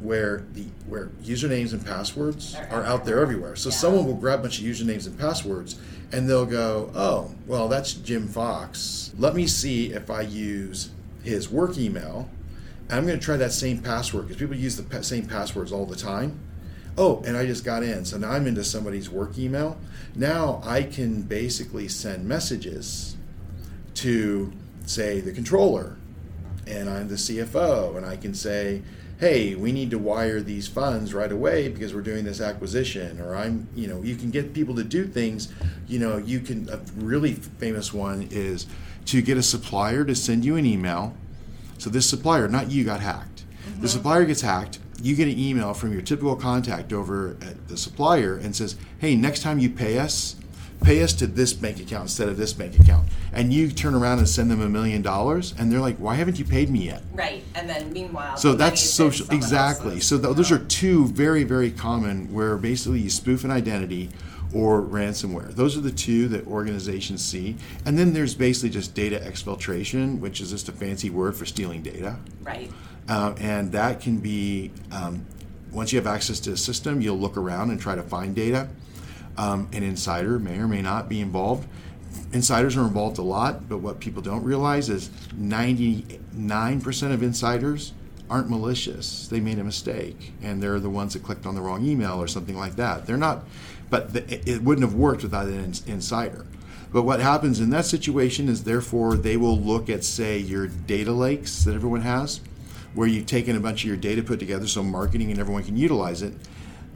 where 0.00 0.44
the 0.54 0.64
where 0.86 1.06
usernames 1.22 1.72
and 1.72 1.84
passwords 1.84 2.56
are 2.70 2.84
out 2.84 3.04
there 3.04 3.20
everywhere. 3.20 3.56
So 3.56 3.70
yeah. 3.70 3.76
someone 3.76 4.06
will 4.06 4.14
grab 4.14 4.40
a 4.40 4.42
bunch 4.42 4.58
of 4.58 4.64
usernames 4.64 5.06
and 5.06 5.18
passwords 5.18 5.78
and 6.12 6.28
they'll 6.28 6.46
go, 6.46 6.90
"Oh, 6.94 7.34
well, 7.46 7.68
that's 7.68 7.92
Jim 7.94 8.26
Fox. 8.26 9.12
Let 9.18 9.34
me 9.34 9.46
see 9.46 9.92
if 9.92 10.10
I 10.10 10.22
use 10.22 10.90
his 11.22 11.50
work 11.50 11.78
email. 11.78 12.28
I'm 12.90 13.06
going 13.06 13.18
to 13.18 13.24
try 13.24 13.36
that 13.36 13.52
same 13.52 13.78
password 13.78 14.24
because 14.26 14.40
people 14.40 14.56
use 14.56 14.76
the 14.76 15.02
same 15.02 15.26
passwords 15.26 15.70
all 15.70 15.86
the 15.86 15.96
time. 15.96 16.40
Oh, 16.98 17.22
and 17.26 17.36
I 17.36 17.46
just 17.46 17.64
got 17.64 17.82
in. 17.82 18.04
So 18.04 18.18
now 18.18 18.30
I'm 18.30 18.46
into 18.46 18.64
somebody's 18.64 19.08
work 19.08 19.38
email. 19.38 19.78
Now 20.14 20.60
I 20.64 20.82
can 20.82 21.22
basically 21.22 21.88
send 21.88 22.26
messages 22.26 23.16
to 23.94 24.52
say 24.86 25.20
the 25.20 25.32
controller 25.32 25.96
and 26.66 26.88
I'm 26.88 27.08
the 27.08 27.14
CFO 27.14 27.96
and 27.96 28.04
I 28.04 28.16
can 28.16 28.34
say 28.34 28.82
hey, 29.20 29.54
we 29.54 29.70
need 29.70 29.90
to 29.90 29.98
wire 29.98 30.40
these 30.40 30.66
funds 30.66 31.12
right 31.12 31.30
away 31.30 31.68
because 31.68 31.92
we're 31.92 32.00
doing 32.00 32.24
this 32.24 32.40
acquisition, 32.40 33.20
or 33.20 33.36
I'm, 33.36 33.68
you 33.76 33.86
know, 33.86 34.02
you 34.02 34.16
can 34.16 34.30
get 34.30 34.54
people 34.54 34.74
to 34.76 34.82
do 34.82 35.06
things. 35.06 35.52
You 35.86 35.98
know, 35.98 36.16
you 36.16 36.40
can, 36.40 36.70
a 36.70 36.78
really 36.96 37.34
famous 37.34 37.92
one 37.92 38.26
is 38.30 38.66
to 39.06 39.20
get 39.20 39.36
a 39.36 39.42
supplier 39.42 40.06
to 40.06 40.14
send 40.14 40.46
you 40.46 40.56
an 40.56 40.64
email. 40.64 41.14
So 41.76 41.90
this 41.90 42.08
supplier, 42.08 42.48
not 42.48 42.70
you, 42.70 42.82
got 42.82 43.00
hacked. 43.00 43.39
The 43.80 43.88
supplier 43.88 44.26
gets 44.26 44.42
hacked. 44.42 44.78
You 45.02 45.16
get 45.16 45.26
an 45.26 45.38
email 45.38 45.72
from 45.72 45.92
your 45.92 46.02
typical 46.02 46.36
contact 46.36 46.92
over 46.92 47.36
at 47.40 47.68
the 47.68 47.76
supplier 47.78 48.36
and 48.36 48.54
says, 48.54 48.76
hey, 48.98 49.16
next 49.16 49.40
time 49.40 49.58
you 49.58 49.70
pay 49.70 49.98
us, 49.98 50.36
pay 50.82 51.02
us 51.02 51.14
to 51.14 51.26
this 51.26 51.54
bank 51.54 51.80
account 51.80 52.02
instead 52.02 52.28
of 52.28 52.36
this 52.36 52.52
bank 52.52 52.78
account. 52.78 53.08
And 53.32 53.54
you 53.54 53.70
turn 53.70 53.94
around 53.94 54.18
and 54.18 54.28
send 54.28 54.50
them 54.50 54.60
a 54.60 54.68
million 54.68 55.00
dollars, 55.00 55.54
and 55.58 55.72
they're 55.72 55.80
like, 55.80 55.96
why 55.96 56.16
haven't 56.16 56.38
you 56.38 56.44
paid 56.44 56.68
me 56.68 56.86
yet? 56.86 57.02
Right. 57.14 57.42
And 57.54 57.68
then 57.68 57.90
meanwhile, 57.90 58.36
so 58.36 58.52
that's 58.52 58.82
social. 58.82 59.26
Exactly. 59.30 60.00
So 60.00 60.18
th- 60.18 60.36
those 60.36 60.52
are 60.52 60.58
two 60.58 61.06
very, 61.08 61.44
very 61.44 61.70
common 61.70 62.30
where 62.32 62.58
basically 62.58 63.00
you 63.00 63.08
spoof 63.08 63.44
an 63.44 63.50
identity 63.50 64.10
or 64.52 64.82
ransomware. 64.82 65.54
Those 65.54 65.76
are 65.76 65.80
the 65.80 65.92
two 65.92 66.28
that 66.28 66.46
organizations 66.46 67.24
see. 67.24 67.56
And 67.86 67.98
then 67.98 68.12
there's 68.12 68.34
basically 68.34 68.70
just 68.70 68.94
data 68.94 69.20
exfiltration, 69.24 70.18
which 70.18 70.40
is 70.40 70.50
just 70.50 70.68
a 70.68 70.72
fancy 70.72 71.08
word 71.08 71.36
for 71.36 71.46
stealing 71.46 71.82
data. 71.82 72.16
Right. 72.42 72.70
Uh, 73.10 73.34
and 73.40 73.72
that 73.72 74.00
can 74.00 74.18
be, 74.18 74.70
um, 74.92 75.26
once 75.72 75.92
you 75.92 75.98
have 75.98 76.06
access 76.06 76.38
to 76.38 76.52
a 76.52 76.56
system, 76.56 77.00
you'll 77.00 77.18
look 77.18 77.36
around 77.36 77.70
and 77.70 77.80
try 77.80 77.96
to 77.96 78.02
find 78.04 78.36
data. 78.36 78.68
Um, 79.36 79.68
an 79.72 79.82
insider 79.82 80.38
may 80.38 80.58
or 80.58 80.68
may 80.68 80.80
not 80.80 81.08
be 81.08 81.20
involved. 81.20 81.66
Insiders 82.32 82.76
are 82.76 82.82
involved 82.82 83.18
a 83.18 83.22
lot, 83.22 83.68
but 83.68 83.78
what 83.78 83.98
people 83.98 84.22
don't 84.22 84.44
realize 84.44 84.88
is 84.88 85.08
99% 85.34 87.12
of 87.12 87.22
insiders 87.24 87.92
aren't 88.28 88.48
malicious. 88.48 89.26
They 89.26 89.40
made 89.40 89.58
a 89.58 89.64
mistake, 89.64 90.32
and 90.40 90.62
they're 90.62 90.78
the 90.78 90.88
ones 90.88 91.14
that 91.14 91.24
clicked 91.24 91.46
on 91.46 91.56
the 91.56 91.60
wrong 91.60 91.84
email 91.84 92.22
or 92.22 92.28
something 92.28 92.56
like 92.56 92.76
that. 92.76 93.06
They're 93.06 93.16
not, 93.16 93.44
but 93.90 94.12
the, 94.12 94.48
it 94.48 94.62
wouldn't 94.62 94.88
have 94.88 94.94
worked 94.94 95.24
without 95.24 95.48
an 95.48 95.74
insider. 95.88 96.46
But 96.92 97.02
what 97.02 97.18
happens 97.18 97.58
in 97.58 97.70
that 97.70 97.86
situation 97.86 98.48
is, 98.48 98.62
therefore, 98.62 99.16
they 99.16 99.36
will 99.36 99.58
look 99.58 99.88
at, 99.88 100.04
say, 100.04 100.38
your 100.38 100.68
data 100.68 101.12
lakes 101.12 101.64
that 101.64 101.74
everyone 101.74 102.02
has, 102.02 102.40
where 102.94 103.06
you've 103.08 103.26
taken 103.26 103.56
a 103.56 103.60
bunch 103.60 103.82
of 103.82 103.88
your 103.88 103.96
data 103.96 104.22
put 104.22 104.38
together 104.38 104.66
so 104.66 104.82
marketing 104.82 105.30
and 105.30 105.40
everyone 105.40 105.62
can 105.62 105.76
utilize 105.76 106.22
it. 106.22 106.34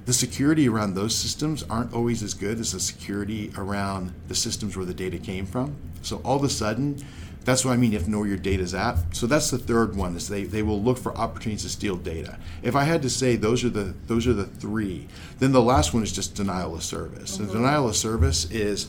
The 0.07 0.13
security 0.13 0.69
around 0.69 0.95
those 0.95 1.15
systems 1.15 1.63
aren't 1.63 1.95
always 1.95 2.23
as 2.23 2.35
good 2.35 2.61
as 2.61 2.73
the 2.73 2.81
security 2.81 3.51
around 3.57 4.13
the 4.29 4.35
systems 4.35 4.77
where 4.77 4.85
the 4.85 4.95
data 4.95 5.19
came 5.19 5.47
from. 5.47 5.77
So 6.03 6.21
all 6.25 6.37
of 6.37 6.45
a 6.45 6.51
sudden, 6.51 7.03
that's 7.45 7.65
what 7.65 7.73
I 7.73 7.77
mean 7.77 7.93
if 7.93 8.09
know 8.09 8.25
your 8.25 8.37
data 8.37 8.63
is 8.63 8.75
at. 8.75 8.97
So 9.13 9.27
that's 9.27 9.51
the 9.51 9.59
third 9.59 9.97
one. 9.97 10.17
Is 10.17 10.29
they, 10.29 10.45
they 10.45 10.63
will 10.63 10.83
look 10.83 10.99
for 10.99 11.17
opportunities 11.17 11.63
to 11.63 11.69
steal 11.69 11.97
data. 11.97 12.39
If 12.63 12.75
I 12.75 12.85
had 12.85 13.03
to 13.03 13.11
say 13.11 13.37
those 13.37 13.65
are 13.65 13.71
the 13.71 13.95
those 14.07 14.27
are 14.27 14.33
the 14.33 14.47
three, 14.47 15.09
then 15.39 15.53
the 15.53 15.63
last 15.63 15.95
one 15.95 16.03
is 16.03 16.13
just 16.13 16.35
denial 16.35 16.75
of 16.75 16.83
service. 16.83 17.39
Mm-hmm. 17.39 17.53
denial 17.53 17.89
of 17.89 17.97
service 17.97 18.51
is 18.51 18.89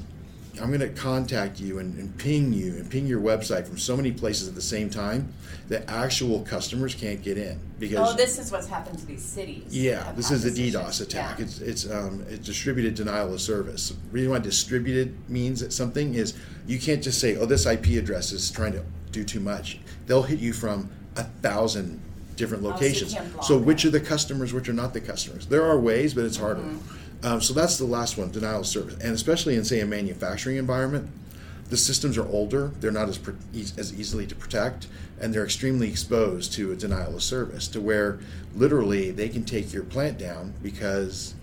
I'm 0.62 0.68
going 0.68 0.80
to 0.80 0.90
contact 0.90 1.60
you 1.60 1.80
and, 1.80 1.98
and, 1.98 2.18
ping 2.18 2.54
you 2.54 2.76
and 2.76 2.90
ping 2.90 3.08
your 3.08 3.20
website 3.20 3.68
from 3.68 3.78
so 3.78 3.96
many 3.96 4.12
places 4.12 4.48
at 4.48 4.56
the 4.56 4.62
same 4.62 4.90
time 4.90 5.34
that 5.68 5.90
actual 5.90 6.42
customers 6.42 6.96
can't 6.96 7.22
get 7.22 7.38
in 7.38 7.60
because 7.80 8.14
oh 8.14 8.16
this 8.16 8.38
is 8.38 8.52
what's 8.52 8.68
happened 8.68 8.98
to 9.00 9.06
these 9.06 9.24
cities. 9.24 9.64
Yeah 9.76 10.12
this 10.14 10.32
is 10.32 10.46
a 10.46 10.52
DDoS 10.52 11.02
attack. 11.02 11.40
Yeah. 11.40 11.46
it's 11.46 11.60
it's 11.60 11.92
um, 11.92 12.26
it's 12.30 12.46
distributed 12.46 12.96
denial 12.96 13.34
of 13.34 13.42
service. 13.42 13.90
The 13.90 13.96
reason 14.12 14.32
why 14.32 14.40
distributed 14.40 15.18
means 15.30 15.60
that 15.60 15.74
something 15.74 16.14
is 16.14 16.36
you 16.68 16.80
can't 16.80 17.04
just 17.04 17.20
say 17.20 17.36
oh 17.36 17.46
this 17.46 17.66
IP 17.66 17.88
address 17.98 18.32
is 18.32 18.50
trying 18.52 18.74
to 18.74 18.84
do 19.12 19.24
too 19.24 19.40
much. 19.40 19.80
They'll 20.06 20.24
hit 20.24 20.40
you 20.40 20.54
from 20.54 20.90
a 21.16 21.24
thousand 21.24 22.02
different 22.36 22.64
locations. 22.64 23.16
oh, 23.16 23.24
so, 23.36 23.42
so 23.42 23.58
which 23.58 23.86
are 23.86 23.90
the 23.90 24.00
customers 24.00 24.54
which 24.54 24.70
are 24.70 24.74
not 24.74 24.94
the 24.94 25.02
customers? 25.02 25.48
There 25.48 25.64
are 25.64 25.80
ways 25.80 26.14
but 26.14 26.26
it's 26.26 26.38
harder. 26.38 26.62
Mm-hmm 26.62 27.02
um, 27.26 27.42
so 27.42 27.56
that's 27.56 27.78
the 27.78 27.86
last 27.86 28.20
one, 28.20 28.30
denial 28.30 28.60
of 28.60 28.68
service, 28.68 28.94
and 29.04 29.14
especially 29.14 29.56
in 29.56 29.66
say 29.66 29.80
a 29.80 29.86
manufacturing 29.86 30.58
environment, 30.58 31.10
the 31.70 31.78
systems 31.78 32.20
are 32.20 32.28
older, 32.28 32.72
they're 32.80 32.92
not 32.92 33.10
as 33.10 33.20
as 33.80 34.00
easily 34.00 34.28
to 34.28 34.36
protect, 34.36 34.86
and 35.20 35.34
they're 35.34 35.44
extremely 35.44 35.90
exposed 35.90 36.54
to 36.54 36.72
a 36.72 36.76
denial 36.76 37.16
of 37.16 37.24
service, 37.24 37.68
to 37.70 37.82
where 37.82 38.20
literally 38.54 39.10
they 39.10 39.28
can 39.28 39.44
take 39.44 39.74
your 39.74 39.84
plant 39.84 40.20
down 40.20 40.54
because 40.62 41.34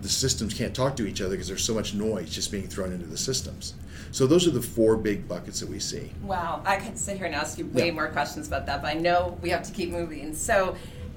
the 0.00 0.08
systems 0.08 0.54
can't 0.54 0.74
talk 0.74 0.96
to 0.96 1.06
each 1.06 1.20
other 1.20 1.32
because 1.32 1.48
there's 1.48 1.64
so 1.64 1.74
much 1.74 1.92
noise 1.92 2.34
just 2.34 2.50
being 2.50 2.66
thrown 2.66 2.90
into 2.90 3.04
the 3.04 3.18
systems. 3.18 3.74
So 4.12 4.26
those 4.26 4.46
are 4.46 4.50
the 4.50 4.62
four 4.62 4.96
big 4.96 5.28
buckets 5.28 5.60
that 5.60 5.68
we 5.68 5.80
see. 5.80 6.12
Wow, 6.22 6.62
I 6.64 6.76
could 6.76 6.98
sit 6.98 7.18
here 7.18 7.26
and 7.26 7.34
ask 7.34 7.58
you 7.58 7.66
way 7.66 7.88
yeah. 7.88 7.92
more 7.92 8.08
questions 8.08 8.48
about 8.48 8.64
that, 8.64 8.80
but 8.80 8.88
I 8.88 8.94
know 8.94 9.38
we 9.42 9.50
have 9.50 9.64
to 9.64 9.72
keep 9.72 9.90
moving. 9.90 10.34
So 10.34 10.76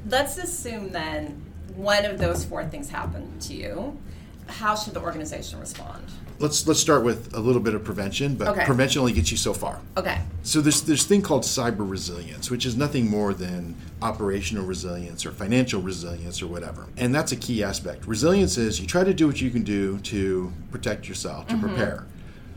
let's 0.10 0.38
assume 0.38 0.90
then 0.90 1.42
one 1.76 2.06
of 2.06 2.18
those 2.18 2.46
four 2.46 2.66
things 2.66 2.90
happen 2.90 3.40
to 3.40 3.54
you, 3.54 3.98
how 4.48 4.76
should 4.76 4.94
the 4.94 5.02
organization 5.02 5.60
respond? 5.60 6.04
Let's 6.40 6.68
let's 6.68 6.80
start 6.80 7.04
with 7.04 7.34
a 7.34 7.40
little 7.40 7.62
bit 7.62 7.76
of 7.76 7.84
prevention, 7.84 8.36
but 8.36 8.50
okay. 8.50 8.66
prevention 8.66 9.00
only 9.00 9.14
gets 9.14 9.32
you 9.32 9.38
so 9.38 9.54
far. 9.54 9.80
Okay. 9.96 10.20
So 10.42 10.62
there's 10.62 10.82
this 10.82 11.06
thing 11.06 11.22
called 11.22 11.44
cyber 11.44 11.90
resilience, 11.90 12.52
which 12.52 12.66
is 12.66 12.76
nothing 12.76 13.10
more 13.10 13.34
than 13.34 13.76
operational 14.02 14.66
resilience 14.66 15.26
or 15.26 15.32
financial 15.32 15.82
resilience 15.82 16.42
or 16.42 16.48
whatever. 16.48 16.88
And 16.98 17.14
that's 17.14 17.32
a 17.32 17.36
key 17.36 17.64
aspect. 17.64 18.06
Resilience 18.08 18.58
is 18.58 18.82
you 18.82 18.88
try 18.88 19.04
to 19.04 19.14
do 19.14 19.28
what 19.28 19.40
you 19.40 19.52
can 19.52 19.64
do 19.64 20.00
to 20.00 20.52
protect 20.72 21.08
yourself, 21.08 21.48
to 21.48 21.54
mm-hmm. 21.56 21.68
prepare. 21.68 22.08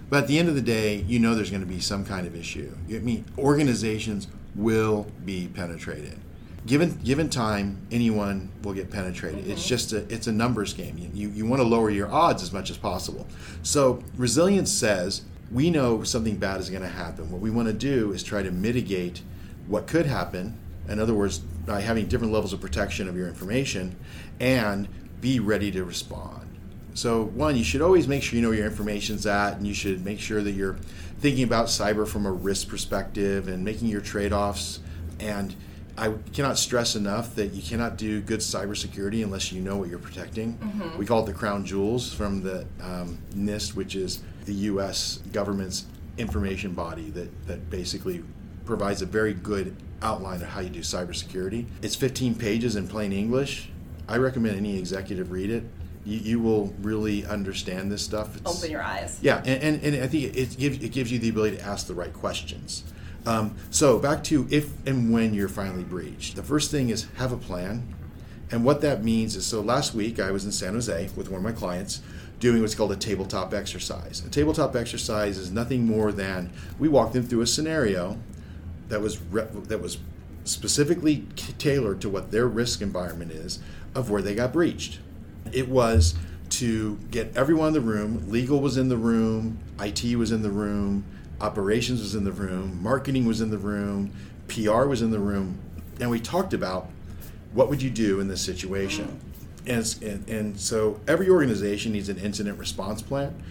But 0.08 0.22
at 0.22 0.28
the 0.28 0.38
end 0.38 0.48
of 0.48 0.54
the 0.54 0.62
day, 0.62 1.04
you 1.06 1.18
know 1.18 1.34
there's 1.34 1.50
going 1.50 1.62
to 1.62 1.66
be 1.66 1.80
some 1.80 2.04
kind 2.04 2.26
of 2.26 2.34
issue. 2.34 2.72
I 2.88 2.98
mean, 2.98 3.24
organizations 3.38 4.28
will 4.54 5.06
be 5.24 5.48
penetrated 5.48 6.18
given 6.66 6.98
given 7.04 7.30
time, 7.30 7.86
anyone 7.90 8.50
will 8.62 8.74
get 8.74 8.90
penetrated. 8.90 9.42
Mm-hmm. 9.42 9.52
It's 9.52 9.66
just 9.66 9.92
a 9.92 9.98
it's 10.12 10.26
a 10.26 10.32
numbers 10.32 10.74
game. 10.74 10.98
You, 10.98 11.10
you, 11.14 11.28
you 11.30 11.46
want 11.46 11.62
to 11.62 11.68
lower 11.68 11.90
your 11.90 12.10
odds 12.10 12.42
as 12.42 12.52
much 12.52 12.70
as 12.70 12.76
possible. 12.76 13.26
So 13.62 14.02
resilience 14.16 14.72
says 14.72 15.22
we 15.50 15.70
know 15.70 16.02
something 16.02 16.36
bad 16.36 16.60
is 16.60 16.70
going 16.70 16.82
to 16.82 16.88
happen. 16.88 17.30
What 17.30 17.40
we 17.40 17.50
want 17.50 17.68
to 17.68 17.74
do 17.74 18.12
is 18.12 18.22
try 18.22 18.42
to 18.42 18.50
mitigate 18.50 19.22
what 19.68 19.86
could 19.86 20.06
happen. 20.06 20.58
In 20.88 20.98
other 20.98 21.14
words, 21.14 21.38
by 21.38 21.80
having 21.80 22.06
different 22.06 22.32
levels 22.32 22.52
of 22.52 22.60
protection 22.60 23.08
of 23.08 23.16
your 23.16 23.28
information, 23.28 23.96
and 24.40 24.88
be 25.20 25.40
ready 25.40 25.70
to 25.72 25.84
respond. 25.84 26.48
So 26.94 27.24
one, 27.24 27.56
you 27.56 27.64
should 27.64 27.82
always 27.82 28.08
make 28.08 28.22
sure 28.22 28.36
you 28.36 28.42
know 28.42 28.48
where 28.48 28.58
your 28.58 28.66
information's 28.66 29.26
at, 29.26 29.54
and 29.56 29.66
you 29.66 29.74
should 29.74 30.04
make 30.04 30.18
sure 30.20 30.42
that 30.42 30.52
you're 30.52 30.76
thinking 31.20 31.44
about 31.44 31.66
cyber 31.66 32.06
from 32.06 32.26
a 32.26 32.32
risk 32.32 32.68
perspective 32.68 33.48
and 33.48 33.64
making 33.64 33.88
your 33.88 34.00
trade-offs 34.00 34.80
and 35.18 35.54
I 35.98 36.12
cannot 36.32 36.58
stress 36.58 36.94
enough 36.94 37.34
that 37.36 37.54
you 37.54 37.62
cannot 37.62 37.96
do 37.96 38.20
good 38.20 38.40
cybersecurity 38.40 39.24
unless 39.24 39.50
you 39.50 39.62
know 39.62 39.76
what 39.76 39.88
you're 39.88 39.98
protecting. 39.98 40.58
Mm-hmm. 40.58 40.98
We 40.98 41.06
call 41.06 41.22
it 41.22 41.26
the 41.26 41.32
crown 41.32 41.64
jewels 41.64 42.12
from 42.12 42.42
the 42.42 42.66
um, 42.82 43.18
NIST, 43.34 43.74
which 43.74 43.94
is 43.94 44.22
the 44.44 44.52
U.S. 44.54 45.20
government's 45.32 45.86
information 46.18 46.72
body 46.72 47.10
that, 47.10 47.46
that 47.46 47.70
basically 47.70 48.22
provides 48.64 49.00
a 49.00 49.06
very 49.06 49.32
good 49.32 49.74
outline 50.02 50.42
of 50.42 50.48
how 50.48 50.60
you 50.60 50.68
do 50.68 50.80
cybersecurity. 50.80 51.66
It's 51.82 51.96
15 51.96 52.34
pages 52.34 52.76
in 52.76 52.88
plain 52.88 53.12
English. 53.12 53.70
I 54.08 54.18
recommend 54.18 54.56
any 54.56 54.78
executive 54.78 55.30
read 55.30 55.50
it. 55.50 55.64
You, 56.04 56.18
you 56.18 56.40
will 56.40 56.74
really 56.82 57.24
understand 57.26 57.90
this 57.90 58.02
stuff. 58.02 58.36
It's, 58.36 58.58
Open 58.58 58.70
your 58.70 58.82
eyes. 58.82 59.18
Yeah, 59.22 59.38
and, 59.38 59.62
and, 59.62 59.82
and 59.82 60.04
I 60.04 60.06
think 60.06 60.36
it 60.36 60.58
gives, 60.58 60.82
it 60.82 60.92
gives 60.92 61.10
you 61.10 61.18
the 61.18 61.30
ability 61.30 61.56
to 61.56 61.62
ask 61.62 61.86
the 61.86 61.94
right 61.94 62.12
questions. 62.12 62.84
Um, 63.26 63.56
so 63.70 63.98
back 63.98 64.22
to 64.24 64.46
if 64.50 64.70
and 64.86 65.12
when 65.12 65.34
you're 65.34 65.48
finally 65.48 65.82
breached. 65.82 66.36
The 66.36 66.42
first 66.42 66.70
thing 66.70 66.90
is 66.90 67.08
have 67.16 67.32
a 67.32 67.36
plan. 67.36 67.94
And 68.52 68.64
what 68.64 68.80
that 68.82 69.02
means 69.02 69.34
is 69.34 69.44
so 69.44 69.60
last 69.60 69.94
week 69.94 70.20
I 70.20 70.30
was 70.30 70.44
in 70.44 70.52
San 70.52 70.74
Jose 70.74 71.10
with 71.16 71.28
one 71.28 71.38
of 71.38 71.42
my 71.42 71.50
clients 71.52 72.00
doing 72.38 72.62
what's 72.62 72.76
called 72.76 72.92
a 72.92 72.96
tabletop 72.96 73.52
exercise. 73.52 74.24
A 74.24 74.30
tabletop 74.30 74.76
exercise 74.76 75.36
is 75.38 75.50
nothing 75.50 75.84
more 75.84 76.12
than 76.12 76.52
we 76.78 76.88
walked 76.88 77.14
them 77.14 77.24
through 77.24 77.40
a 77.40 77.46
scenario 77.46 78.18
that 78.88 79.00
was 79.00 79.20
re- 79.20 79.48
that 79.52 79.82
was 79.82 79.98
specifically 80.44 81.26
tailored 81.58 82.00
to 82.00 82.08
what 82.08 82.30
their 82.30 82.46
risk 82.46 82.80
environment 82.80 83.32
is 83.32 83.58
of 83.96 84.10
where 84.10 84.22
they 84.22 84.34
got 84.34 84.52
breached. 84.52 85.00
It 85.52 85.68
was 85.68 86.14
to 86.50 86.96
get 87.10 87.36
everyone 87.36 87.68
in 87.68 87.74
the 87.74 87.80
room, 87.80 88.30
legal 88.30 88.60
was 88.60 88.76
in 88.76 88.88
the 88.88 88.96
room, 88.96 89.58
IT 89.80 90.16
was 90.16 90.30
in 90.30 90.42
the 90.42 90.50
room, 90.50 91.04
operations 91.40 92.00
was 92.00 92.14
in 92.14 92.24
the 92.24 92.32
room, 92.32 92.82
marketing 92.82 93.26
was 93.26 93.40
in 93.40 93.50
the 93.50 93.58
room, 93.58 94.12
PR 94.48 94.84
was 94.84 95.02
in 95.02 95.10
the 95.10 95.18
room, 95.18 95.58
and 96.00 96.10
we 96.10 96.20
talked 96.20 96.54
about 96.54 96.88
what 97.52 97.68
would 97.68 97.82
you 97.82 97.90
do 97.90 98.20
in 98.20 98.28
this 98.28 98.40
situation. 98.40 99.20
And, 99.66 99.96
and, 100.02 100.28
and 100.28 100.60
so 100.60 101.00
every 101.08 101.28
organization 101.28 101.92
needs 101.92 102.08
an 102.08 102.18
incident 102.18 102.58
response 102.58 103.02
plan. 103.02 103.42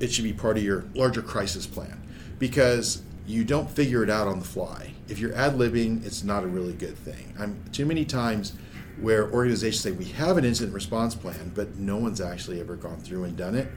It 0.00 0.12
should 0.12 0.24
be 0.24 0.32
part 0.32 0.56
of 0.56 0.62
your 0.62 0.84
larger 0.94 1.22
crisis 1.22 1.66
plan 1.66 2.00
because 2.38 3.02
you 3.26 3.44
don't 3.44 3.70
figure 3.70 4.02
it 4.02 4.10
out 4.10 4.28
on 4.28 4.38
the 4.38 4.44
fly. 4.44 4.92
If 5.08 5.18
you're 5.18 5.34
ad 5.34 5.54
libbing, 5.54 6.04
it's 6.04 6.22
not 6.22 6.44
a 6.44 6.46
really 6.46 6.74
good 6.74 6.96
thing. 6.96 7.34
I'm 7.38 7.62
too 7.72 7.86
many 7.86 8.04
times 8.04 8.52
where 9.00 9.30
organizations 9.32 9.80
say 9.80 9.90
we 9.90 10.04
have 10.12 10.36
an 10.36 10.44
incident 10.44 10.74
response 10.74 11.14
plan, 11.14 11.52
but 11.54 11.76
no 11.76 11.96
one's 11.96 12.20
actually 12.20 12.60
ever 12.60 12.76
gone 12.76 12.98
through 12.98 13.24
and 13.24 13.36
done 13.36 13.54
it. 13.54 13.68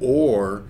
Or 0.00 0.64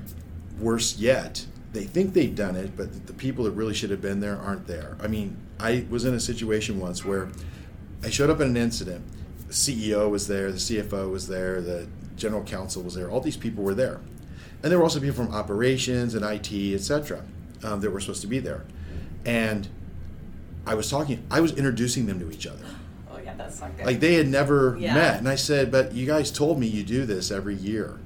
worse 0.59 0.99
yet, 0.99 1.47
they 1.73 1.85
think 1.85 2.15
they've 2.15 2.35
done 2.35 2.57
it, 2.57 2.77
but 2.77 3.07
the 3.07 3.13
people 3.13 3.45
that 3.45 3.53
really 3.53 3.75
should 3.75 3.91
have 3.91 4.01
been 4.01 4.21
there 4.21 4.37
aren't 4.37 4.67
there. 4.67 4.97
I 5.01 5.07
mean, 5.07 5.37
I 5.59 5.87
was 5.89 6.05
in 6.05 6.15
a 6.15 6.21
situation 6.21 6.81
once 6.81 7.05
where 7.05 7.29
I 8.03 8.11
showed 8.11 8.31
up 8.31 8.41
at 8.41 8.47
an 8.47 8.57
incident. 8.57 9.05
The 9.47 9.53
CEO 9.55 10.11
was 10.11 10.27
there, 10.27 10.51
the 10.51 10.59
CFO 10.59 11.11
was 11.11 11.29
there, 11.29 11.61
the 11.61 11.87
general 12.17 12.43
counsel 12.43 12.83
was 12.83 12.95
there. 12.95 13.11
All 13.11 13.21
these 13.21 13.37
people 13.37 13.63
were 13.63 13.75
there, 13.75 14.01
and 14.63 14.71
there 14.71 14.79
were 14.79 14.85
also 14.85 15.01
people 15.01 15.25
from 15.25 15.35
operations 15.35 16.15
and 16.15 16.25
IT, 16.25 16.75
etc., 16.75 17.25
um, 17.63 17.81
that 17.81 17.91
were 17.91 18.01
supposed 18.01 18.23
to 18.23 18.27
be 18.27 18.39
there. 18.39 18.65
And 19.25 19.69
I 20.67 20.75
was 20.75 20.91
talking, 20.91 21.25
I 21.31 21.41
was 21.41 21.53
introducing 21.53 22.07
them 22.07 22.19
to 22.21 22.31
each 22.31 22.47
other. 22.47 22.65
Oh 23.13 23.19
yeah, 23.19 23.35
that's 23.35 23.61
not 23.61 23.77
good. 23.77 23.87
Like 23.87 24.01
they 24.01 24.15
had 24.15 24.29
never 24.29 24.77
yeah. 24.79 24.95
met, 24.95 25.19
and 25.19 25.29
I 25.29 25.37
said, 25.37 25.71
"But 25.71 25.93
you 25.93 26.07
guys 26.07 26.31
told 26.31 26.59
me 26.59 26.67
you 26.67 26.83
do 26.83 27.07
this 27.07 27.31
every 27.31 27.55
year." 27.55 27.99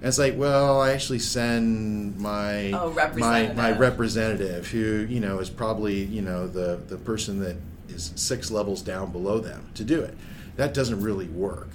And 0.00 0.06
it's 0.06 0.18
like, 0.18 0.36
well, 0.36 0.80
I 0.80 0.92
actually 0.92 1.18
send 1.18 2.18
my 2.18 2.70
oh, 2.70 2.90
my 3.16 3.52
my 3.52 3.72
representative, 3.72 4.68
who 4.68 5.06
you 5.08 5.18
know 5.18 5.40
is 5.40 5.50
probably 5.50 6.04
you 6.04 6.22
know 6.22 6.46
the 6.46 6.80
the 6.86 6.96
person 6.98 7.40
that 7.40 7.56
is 7.88 8.12
six 8.14 8.50
levels 8.50 8.80
down 8.80 9.10
below 9.10 9.40
them 9.40 9.70
to 9.74 9.84
do 9.84 10.00
it. 10.00 10.16
That 10.56 10.72
doesn't 10.72 11.00
really 11.00 11.26
work 11.26 11.70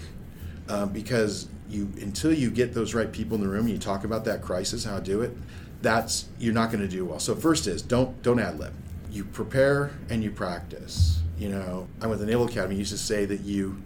um, 0.69 0.89
because 0.89 1.47
you 1.69 1.91
until 2.01 2.33
you 2.33 2.49
get 2.49 2.73
those 2.73 2.93
right 2.93 3.11
people 3.11 3.35
in 3.35 3.41
the 3.41 3.49
room, 3.49 3.65
and 3.65 3.71
you 3.71 3.77
talk 3.77 4.05
about 4.05 4.23
that 4.25 4.41
crisis, 4.41 4.85
how 4.85 4.99
to 4.99 5.03
do 5.03 5.21
it. 5.21 5.35
That's 5.81 6.25
you're 6.39 6.53
not 6.53 6.71
going 6.71 6.81
to 6.81 6.87
do 6.87 7.05
well. 7.05 7.19
So 7.19 7.35
first 7.35 7.67
is 7.67 7.81
don't 7.81 8.21
don't 8.23 8.39
ad 8.39 8.57
lib. 8.57 8.73
You 9.11 9.25
prepare 9.25 9.91
and 10.09 10.23
you 10.23 10.31
practice. 10.31 11.21
You 11.37 11.49
know, 11.49 11.87
I 12.01 12.07
went 12.07 12.19
to 12.19 12.25
the 12.25 12.31
Naval 12.31 12.47
Academy. 12.47 12.75
Used 12.75 12.91
to 12.91 12.97
say 12.97 13.25
that 13.25 13.41
you, 13.41 13.81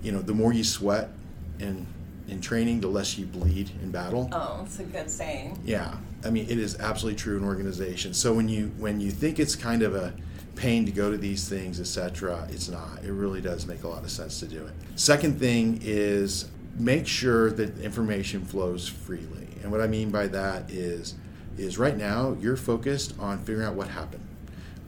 you 0.00 0.12
know, 0.12 0.20
the 0.20 0.34
more 0.34 0.52
you 0.52 0.62
sweat 0.62 1.10
and 1.58 1.86
in 2.30 2.40
training, 2.40 2.80
the 2.80 2.88
less 2.88 3.18
you 3.18 3.26
bleed 3.26 3.70
in 3.82 3.90
battle. 3.90 4.28
Oh, 4.32 4.62
it's 4.64 4.78
a 4.78 4.84
good 4.84 5.10
saying. 5.10 5.58
Yeah, 5.64 5.96
I 6.24 6.30
mean 6.30 6.46
it 6.48 6.58
is 6.58 6.78
absolutely 6.78 7.18
true 7.18 7.36
in 7.36 7.44
organizations. 7.44 8.16
So 8.16 8.32
when 8.32 8.48
you 8.48 8.72
when 8.78 9.00
you 9.00 9.10
think 9.10 9.38
it's 9.38 9.56
kind 9.56 9.82
of 9.82 9.94
a 9.94 10.14
pain 10.56 10.84
to 10.84 10.92
go 10.92 11.10
to 11.10 11.16
these 11.16 11.48
things, 11.48 11.80
etc. 11.80 12.46
It's 12.50 12.68
not. 12.68 13.02
It 13.02 13.12
really 13.12 13.40
does 13.40 13.66
make 13.66 13.82
a 13.82 13.88
lot 13.88 14.04
of 14.04 14.10
sense 14.10 14.40
to 14.40 14.46
do 14.46 14.66
it. 14.66 14.72
Second 14.94 15.38
thing 15.38 15.80
is 15.82 16.48
make 16.78 17.06
sure 17.06 17.50
that 17.52 17.78
information 17.80 18.44
flows 18.44 18.88
freely. 18.88 19.48
And 19.62 19.70
what 19.70 19.80
I 19.80 19.86
mean 19.86 20.10
by 20.10 20.26
that 20.28 20.70
is 20.70 21.14
is 21.58 21.78
right 21.78 21.96
now 21.96 22.36
you're 22.40 22.56
focused 22.56 23.14
on 23.18 23.38
figuring 23.38 23.66
out 23.66 23.74
what 23.74 23.88
happened. 23.88 24.26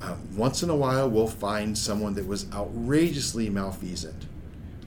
Um, 0.00 0.18
once 0.36 0.62
in 0.62 0.70
a 0.70 0.74
while, 0.74 1.08
we'll 1.08 1.28
find 1.28 1.78
someone 1.78 2.14
that 2.14 2.26
was 2.26 2.50
outrageously 2.52 3.50
malfeasant, 3.50 4.26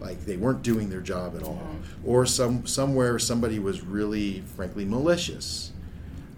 like 0.06 0.24
they 0.26 0.38
weren't 0.38 0.62
doing 0.62 0.90
their 0.90 1.02
job 1.02 1.36
at 1.36 1.44
all, 1.44 1.56
mm-hmm. 1.56 2.08
or 2.08 2.26
some 2.26 2.66
somewhere 2.68 3.18
somebody 3.18 3.60
was 3.60 3.82
really, 3.82 4.42
frankly, 4.56 4.86
malicious. 4.86 5.72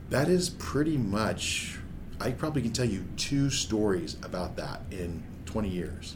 That 0.10 0.30
is 0.30 0.50
pretty 0.50 0.98
much. 0.98 1.78
I 2.20 2.32
probably 2.32 2.62
can 2.62 2.72
tell 2.72 2.86
you 2.86 3.06
two 3.18 3.50
stories 3.50 4.16
about 4.24 4.56
that 4.56 4.82
in 4.90 5.22
20 5.46 5.70
years. 5.70 6.16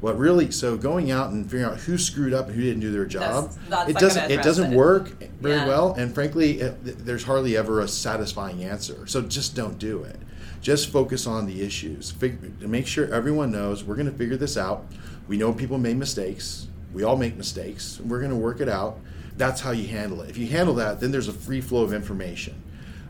What 0.00 0.16
really 0.18 0.50
so 0.50 0.76
going 0.76 1.10
out 1.10 1.30
and 1.30 1.44
figuring 1.44 1.64
out 1.64 1.78
who 1.78 1.96
screwed 1.96 2.34
up 2.34 2.46
and 2.46 2.54
who 2.54 2.60
didn't 2.60 2.80
do 2.80 2.92
their 2.92 3.06
job, 3.06 3.52
it 3.88 3.96
doesn't 3.96 4.30
it 4.30 4.42
doesn't 4.42 4.72
it. 4.72 4.76
work 4.76 5.08
very 5.40 5.56
yeah. 5.56 5.66
well, 5.66 5.94
and 5.94 6.14
frankly, 6.14 6.60
it, 6.60 7.04
there's 7.06 7.24
hardly 7.24 7.56
ever 7.56 7.80
a 7.80 7.88
satisfying 7.88 8.62
answer. 8.62 9.06
So 9.06 9.22
just 9.22 9.56
don't 9.56 9.78
do 9.78 10.04
it. 10.04 10.20
Just 10.60 10.90
focus 10.90 11.26
on 11.26 11.46
the 11.46 11.62
issues. 11.62 12.10
Figure, 12.10 12.50
to 12.60 12.68
make 12.68 12.86
sure 12.86 13.12
everyone 13.12 13.50
knows 13.50 13.82
we're 13.84 13.96
going 13.96 14.10
to 14.10 14.16
figure 14.16 14.36
this 14.36 14.58
out. 14.58 14.84
We 15.26 15.38
know 15.38 15.52
people 15.54 15.78
made 15.78 15.96
mistakes. 15.96 16.68
We 16.94 17.02
all 17.02 17.16
make 17.16 17.36
mistakes. 17.36 18.00
We're 18.00 18.20
going 18.20 18.30
to 18.30 18.36
work 18.36 18.60
it 18.60 18.68
out. 18.68 19.00
That's 19.36 19.60
how 19.60 19.72
you 19.72 19.86
handle 19.86 20.22
it. 20.22 20.30
If 20.30 20.38
you 20.38 20.46
handle 20.46 20.74
that, 20.76 21.00
then 21.00 21.10
there's 21.10 21.28
a 21.28 21.32
free 21.32 21.60
flow 21.60 21.82
of 21.82 21.92
information. 21.92 22.62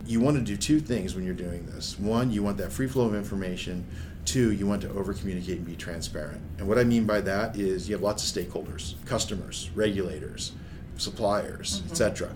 You 0.07 0.21
want 0.21 0.37
to 0.37 0.43
do 0.43 0.57
two 0.57 0.81
things 0.81 1.15
when 1.15 1.25
you're 1.25 1.35
doing 1.35 1.67
this. 1.67 1.99
One, 1.99 2.31
you 2.31 2.43
want 2.43 2.57
that 2.59 2.73
free 2.73 2.89
flow 2.89 3.07
of 3.07 3.15
information 3.15 3.87
Two, 4.25 4.53
you 4.53 4.67
want 4.67 4.81
to 4.83 4.91
over 4.91 5.13
communicate 5.13 5.59
and 5.59 5.67
be 5.67 5.77
transparent. 5.77 6.41
And 6.59 6.67
what 6.67 6.79
I 6.79 6.85
mean 6.85 7.05
by 7.05 7.21
that 7.23 7.57
is 7.57 7.89
you 7.89 7.95
have 7.95 8.03
lots 8.03 8.25
of 8.25 8.35
stakeholders, 8.35 8.95
customers, 9.05 9.71
regulators, 9.75 10.53
suppliers, 10.97 11.81
mm-hmm. 11.81 11.91
etc. 11.91 12.31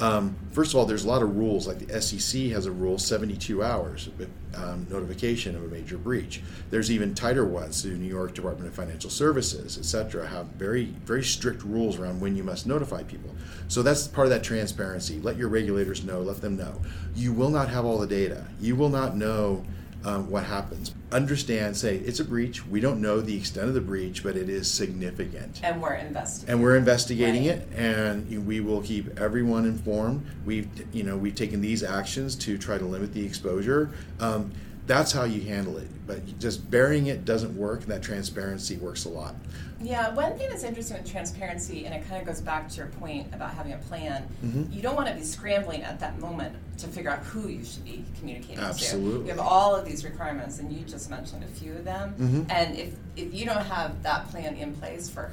Um, 0.00 0.36
first 0.50 0.72
of 0.72 0.78
all, 0.78 0.86
there's 0.86 1.04
a 1.04 1.08
lot 1.08 1.22
of 1.22 1.36
rules. 1.36 1.66
Like 1.66 1.78
the 1.78 2.00
SEC 2.00 2.42
has 2.50 2.66
a 2.66 2.72
rule 2.72 2.98
72 2.98 3.62
hours 3.62 4.08
um, 4.54 4.86
notification 4.90 5.54
of 5.56 5.64
a 5.64 5.68
major 5.68 5.96
breach. 5.96 6.42
There's 6.70 6.90
even 6.90 7.14
tighter 7.14 7.44
ones. 7.44 7.82
The 7.82 7.90
New 7.90 8.08
York 8.08 8.34
Department 8.34 8.68
of 8.68 8.74
Financial 8.74 9.10
Services, 9.10 9.78
et 9.78 9.84
cetera, 9.84 10.26
have 10.26 10.46
very 10.46 10.86
very 11.04 11.22
strict 11.22 11.62
rules 11.62 11.98
around 11.98 12.20
when 12.20 12.36
you 12.36 12.42
must 12.42 12.66
notify 12.66 13.02
people. 13.02 13.30
So 13.68 13.82
that's 13.82 14.06
part 14.08 14.26
of 14.26 14.30
that 14.30 14.42
transparency. 14.42 15.20
Let 15.20 15.36
your 15.36 15.48
regulators 15.48 16.04
know. 16.04 16.20
Let 16.20 16.40
them 16.40 16.56
know. 16.56 16.80
You 17.14 17.32
will 17.32 17.50
not 17.50 17.68
have 17.68 17.84
all 17.84 17.98
the 17.98 18.06
data. 18.06 18.46
You 18.60 18.76
will 18.76 18.88
not 18.90 19.16
know 19.16 19.64
um, 20.04 20.30
what 20.30 20.44
happens. 20.44 20.94
Understand, 21.10 21.76
say 21.76 21.96
it's 21.96 22.20
a 22.20 22.24
breach. 22.24 22.66
We 22.66 22.80
don't 22.80 23.00
know 23.00 23.20
the 23.20 23.36
extent 23.36 23.68
of 23.68 23.74
the 23.74 23.80
breach, 23.80 24.22
but 24.22 24.36
it 24.36 24.48
is 24.48 24.70
significant. 24.70 25.60
And 25.62 25.80
we're 25.82 25.94
investigating. 25.94 26.52
And 26.52 26.62
we're 26.62 26.76
investigating 26.76 27.48
right. 27.48 27.58
it, 27.58 27.68
and 27.74 28.46
we 28.46 28.60
will 28.60 28.82
keep 28.82 29.18
everyone 29.18 29.64
informed. 29.66 30.26
We've, 30.44 30.68
you 30.94 31.02
know, 31.02 31.16
we've 31.16 31.34
taken 31.34 31.60
these 31.60 31.82
actions 31.82 32.34
to 32.36 32.58
try 32.58 32.78
to 32.78 32.84
limit 32.84 33.12
the 33.12 33.24
exposure. 33.24 33.90
Um, 34.20 34.52
that's 34.86 35.12
how 35.12 35.24
you 35.24 35.40
handle 35.42 35.78
it. 35.78 35.88
But 36.06 36.38
just 36.38 36.70
burying 36.70 37.06
it 37.06 37.24
doesn't 37.24 37.56
work, 37.56 37.82
and 37.82 37.90
that 37.90 38.02
transparency 38.02 38.76
works 38.76 39.04
a 39.04 39.08
lot. 39.08 39.34
Yeah, 39.80 40.14
one 40.14 40.36
thing 40.38 40.48
that's 40.48 40.62
interesting 40.62 40.96
with 40.96 41.10
transparency, 41.10 41.86
and 41.86 41.94
it 41.94 42.08
kind 42.08 42.20
of 42.20 42.26
goes 42.26 42.40
back 42.40 42.68
to 42.68 42.76
your 42.76 42.86
point 42.86 43.34
about 43.34 43.52
having 43.52 43.72
a 43.72 43.78
plan, 43.78 44.28
mm-hmm. 44.44 44.72
you 44.72 44.80
don't 44.80 44.94
want 44.94 45.08
to 45.08 45.14
be 45.14 45.22
scrambling 45.22 45.82
at 45.82 45.98
that 46.00 46.20
moment 46.20 46.54
to 46.78 46.86
figure 46.86 47.10
out 47.10 47.20
who 47.20 47.48
you 47.48 47.64
should 47.64 47.84
be 47.84 48.04
communicating 48.18 48.58
Absolutely. 48.58 49.18
to. 49.18 49.24
You 49.24 49.30
have 49.30 49.40
all 49.40 49.74
of 49.74 49.84
these 49.84 50.04
requirements, 50.04 50.60
and 50.60 50.72
you 50.72 50.84
just 50.84 51.10
mentioned 51.10 51.42
a 51.42 51.48
few 51.48 51.72
of 51.72 51.84
them. 51.84 52.14
Mm-hmm. 52.18 52.50
And 52.50 52.76
if, 52.76 52.94
if 53.16 53.34
you 53.34 53.44
don't 53.44 53.64
have 53.64 54.02
that 54.04 54.28
plan 54.28 54.54
in 54.56 54.74
place 54.76 55.08
for 55.08 55.32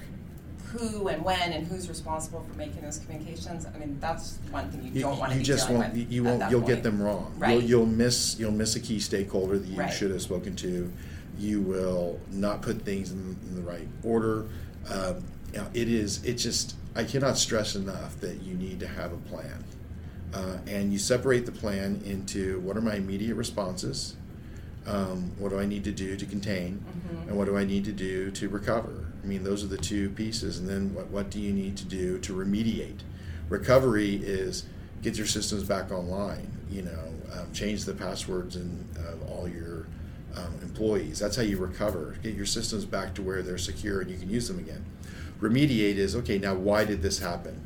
who 0.72 1.08
and 1.08 1.24
when 1.24 1.52
and 1.52 1.66
who's 1.66 1.90
responsible 1.90 2.46
for 2.48 2.58
making 2.58 2.82
those 2.82 3.00
communications. 3.00 3.66
I 3.66 3.78
mean, 3.78 3.98
that's 4.00 4.38
one 4.52 4.70
thing 4.70 4.84
you, 4.84 4.92
you 4.92 5.02
don't 5.02 5.18
want 5.18 5.32
to 5.32 5.38
you 5.38 5.44
just 5.44 5.70
won't, 5.70 5.96
you 5.96 6.24
won't 6.24 6.50
you'll 6.52 6.62
point. 6.62 6.76
get 6.76 6.84
them 6.84 7.02
wrong. 7.02 7.34
Right. 7.38 7.54
You'll, 7.54 7.64
you'll 7.64 7.86
miss 7.86 8.38
you'll 8.40 8.52
miss 8.52 8.76
a 8.76 8.80
key 8.80 9.00
stakeholder 9.00 9.58
that 9.58 9.68
you 9.68 9.80
right. 9.80 9.92
should 9.92 10.12
have 10.12 10.22
spoken 10.22 10.56
to. 10.58 10.92
You 11.38 11.62
will 11.62 12.20
not 12.32 12.62
put 12.62 12.82
things 12.82 13.12
in, 13.12 13.38
in 13.48 13.56
the 13.56 13.62
right 13.62 13.88
order. 14.04 14.48
Um, 14.90 15.24
you 15.54 15.60
know, 15.60 15.68
it 15.74 15.90
is 15.90 16.24
it 16.24 16.36
just 16.36 16.76
I 16.96 17.04
cannot 17.04 17.38
stress 17.38 17.76
enough 17.76 18.20
that 18.20 18.42
you 18.42 18.54
need 18.54 18.80
to 18.82 18.88
have 18.88 19.12
a 19.12 19.18
plan. 19.18 19.64
Uh, 20.32 20.58
and 20.68 20.94
you 20.94 21.00
separate 21.00 21.48
the 21.48 21.52
plan 21.52 22.02
into 22.06 22.60
what 22.60 22.78
are 22.78 22.82
my 22.82 22.96
immediate 22.96 23.34
responses, 23.34 24.16
um, 24.86 25.32
what 25.40 25.50
do 25.50 25.60
I 25.60 25.66
need 25.66 25.84
to 25.86 25.92
do 25.92 26.16
to 26.16 26.26
contain, 26.28 26.78
mm-hmm. 26.78 27.30
and 27.30 27.38
what 27.38 27.46
do 27.46 27.58
I 27.58 27.64
need 27.64 27.84
to 27.86 27.92
do 27.92 28.30
to 28.32 28.48
recover. 28.48 29.09
Mean, 29.30 29.44
those 29.44 29.64
are 29.64 29.68
the 29.68 29.78
two 29.78 30.10
pieces. 30.10 30.58
And 30.58 30.68
then 30.68 30.94
what, 30.96 31.08
what 31.08 31.30
do 31.30 31.40
you 31.40 31.54
need 31.54 31.78
to 31.78 31.86
do 31.86 32.18
to 32.20 32.34
remediate? 32.34 33.02
Recovery 33.48 34.16
is 34.16 34.66
get 35.04 35.18
your 35.18 35.28
systems 35.28 35.64
back 35.64 35.92
online, 35.92 36.52
you 36.70 36.82
know, 36.82 37.14
um, 37.34 37.54
change 37.54 37.86
the 37.86 37.94
passwords 37.94 38.56
and 38.56 38.88
uh, 38.98 39.32
all 39.32 39.48
your 39.48 39.86
um, 40.36 40.54
employees. 40.64 41.20
That's 41.20 41.36
how 41.36 41.44
you 41.44 41.58
recover. 41.58 42.16
Get 42.24 42.34
your 42.34 42.48
systems 42.48 42.86
back 42.86 43.14
to 43.16 43.22
where 43.22 43.44
they're 43.44 43.60
secure 43.60 44.02
and 44.02 44.10
you 44.10 44.18
can 44.18 44.30
use 44.30 44.48
them 44.48 44.58
again. 44.58 44.84
Remediate 45.40 45.96
is 45.96 46.16
okay, 46.16 46.40
now 46.40 46.56
why 46.56 46.84
did 46.84 47.02
this 47.02 47.20
happen? 47.20 47.62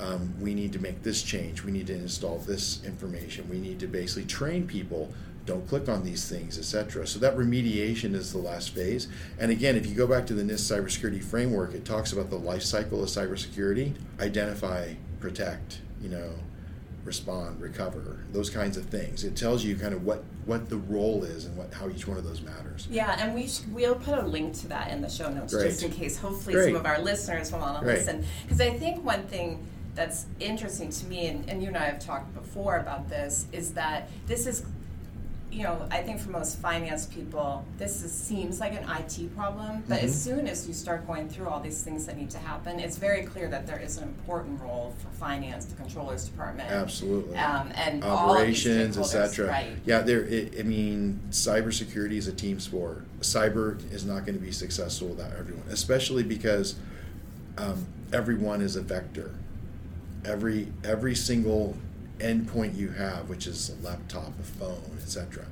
Um, 0.00 0.34
we 0.40 0.54
need 0.54 0.72
to 0.72 0.78
make 0.78 1.02
this 1.02 1.22
change. 1.22 1.62
We 1.62 1.72
need 1.72 1.86
to 1.88 1.94
install 1.94 2.38
this 2.38 2.82
information. 2.84 3.48
We 3.48 3.58
need 3.58 3.80
to 3.80 3.86
basically 3.86 4.24
train 4.24 4.66
people 4.66 5.12
don't 5.46 5.66
click 5.68 5.88
on 5.88 6.04
these 6.04 6.28
things, 6.28 6.58
etc. 6.58 7.06
So 7.06 7.18
that 7.20 7.36
remediation 7.36 8.14
is 8.14 8.32
the 8.32 8.38
last 8.38 8.70
phase. 8.70 9.08
And 9.38 9.50
again, 9.50 9.76
if 9.76 9.86
you 9.86 9.94
go 9.94 10.06
back 10.06 10.26
to 10.26 10.34
the 10.34 10.42
NIST 10.42 10.76
cybersecurity 10.76 11.22
framework, 11.22 11.72
it 11.72 11.84
talks 11.84 12.12
about 12.12 12.30
the 12.30 12.36
life 12.36 12.62
cycle 12.62 13.02
of 13.02 13.08
cybersecurity: 13.08 13.94
identify, 14.20 14.94
protect, 15.20 15.80
you 16.02 16.08
know, 16.08 16.32
respond, 17.04 17.60
recover, 17.60 18.18
those 18.32 18.50
kinds 18.50 18.76
of 18.76 18.84
things. 18.86 19.24
It 19.24 19.36
tells 19.36 19.64
you 19.64 19.76
kind 19.76 19.94
of 19.94 20.04
what 20.04 20.24
what 20.44 20.68
the 20.68 20.76
role 20.76 21.24
is 21.24 21.44
and 21.44 21.56
what 21.56 21.72
how 21.72 21.88
each 21.88 22.06
one 22.06 22.18
of 22.18 22.24
those 22.24 22.42
matters. 22.42 22.88
Yeah, 22.90 23.16
and 23.18 23.34
we 23.34 23.46
sh- 23.46 23.62
we'll 23.70 23.94
put 23.94 24.18
a 24.18 24.26
link 24.26 24.54
to 24.58 24.68
that 24.68 24.90
in 24.90 25.00
the 25.00 25.08
show 25.08 25.32
notes 25.32 25.54
Great. 25.54 25.68
just 25.68 25.82
in 25.84 25.92
case. 25.92 26.18
Hopefully, 26.18 26.54
Great. 26.54 26.66
some 26.66 26.76
of 26.76 26.86
our 26.86 27.00
listeners 27.00 27.52
will 27.52 27.60
want 27.60 27.80
to 27.80 27.86
listen 27.86 28.24
because 28.42 28.60
I 28.60 28.70
think 28.70 29.04
one 29.04 29.22
thing 29.28 29.64
that's 29.94 30.26
interesting 30.40 30.90
to 30.90 31.06
me, 31.06 31.28
and, 31.28 31.48
and 31.48 31.62
you 31.62 31.68
and 31.68 31.76
I 31.76 31.86
have 31.86 31.98
talked 31.98 32.34
before 32.34 32.76
about 32.76 33.08
this, 33.08 33.46
is 33.52 33.72
that 33.72 34.10
this 34.26 34.46
is 34.46 34.66
you 35.56 35.62
know, 35.62 35.88
I 35.90 36.02
think 36.02 36.20
for 36.20 36.28
most 36.28 36.58
finance 36.58 37.06
people, 37.06 37.64
this 37.78 38.02
is, 38.02 38.12
seems 38.12 38.60
like 38.60 38.74
an 38.74 38.84
IT 38.90 39.34
problem. 39.34 39.82
But 39.88 39.96
mm-hmm. 39.96 40.06
as 40.06 40.22
soon 40.22 40.46
as 40.46 40.68
you 40.68 40.74
start 40.74 41.06
going 41.06 41.30
through 41.30 41.48
all 41.48 41.60
these 41.60 41.82
things 41.82 42.04
that 42.04 42.18
need 42.18 42.28
to 42.30 42.38
happen, 42.38 42.78
it's 42.78 42.98
very 42.98 43.22
clear 43.22 43.48
that 43.48 43.66
there 43.66 43.78
is 43.78 43.96
an 43.96 44.04
important 44.04 44.60
role 44.60 44.94
for 44.98 45.08
finance, 45.16 45.64
the 45.64 45.74
controller's 45.74 46.26
department, 46.26 46.70
absolutely, 46.70 47.38
um, 47.38 47.72
and 47.74 48.04
operations, 48.04 48.98
etc. 48.98 49.48
Right. 49.48 49.72
Yeah, 49.86 50.02
there. 50.02 50.24
It, 50.24 50.56
I 50.60 50.62
mean, 50.62 51.20
cybersecurity 51.30 52.16
is 52.18 52.28
a 52.28 52.34
team 52.34 52.60
sport. 52.60 53.04
Cyber 53.20 53.80
is 53.90 54.04
not 54.04 54.26
going 54.26 54.38
to 54.38 54.44
be 54.44 54.52
successful 54.52 55.08
without 55.08 55.32
everyone, 55.38 55.64
especially 55.70 56.22
because 56.22 56.74
um, 57.56 57.86
everyone 58.12 58.60
is 58.60 58.76
a 58.76 58.82
vector. 58.82 59.34
Every 60.22 60.68
every 60.84 61.14
single 61.14 61.78
endpoint 62.18 62.76
you 62.76 62.90
have, 62.90 63.28
which 63.28 63.46
is 63.46 63.70
a 63.70 63.86
laptop, 63.86 64.38
a 64.38 64.42
phone, 64.42 64.98
etc. 65.02 65.44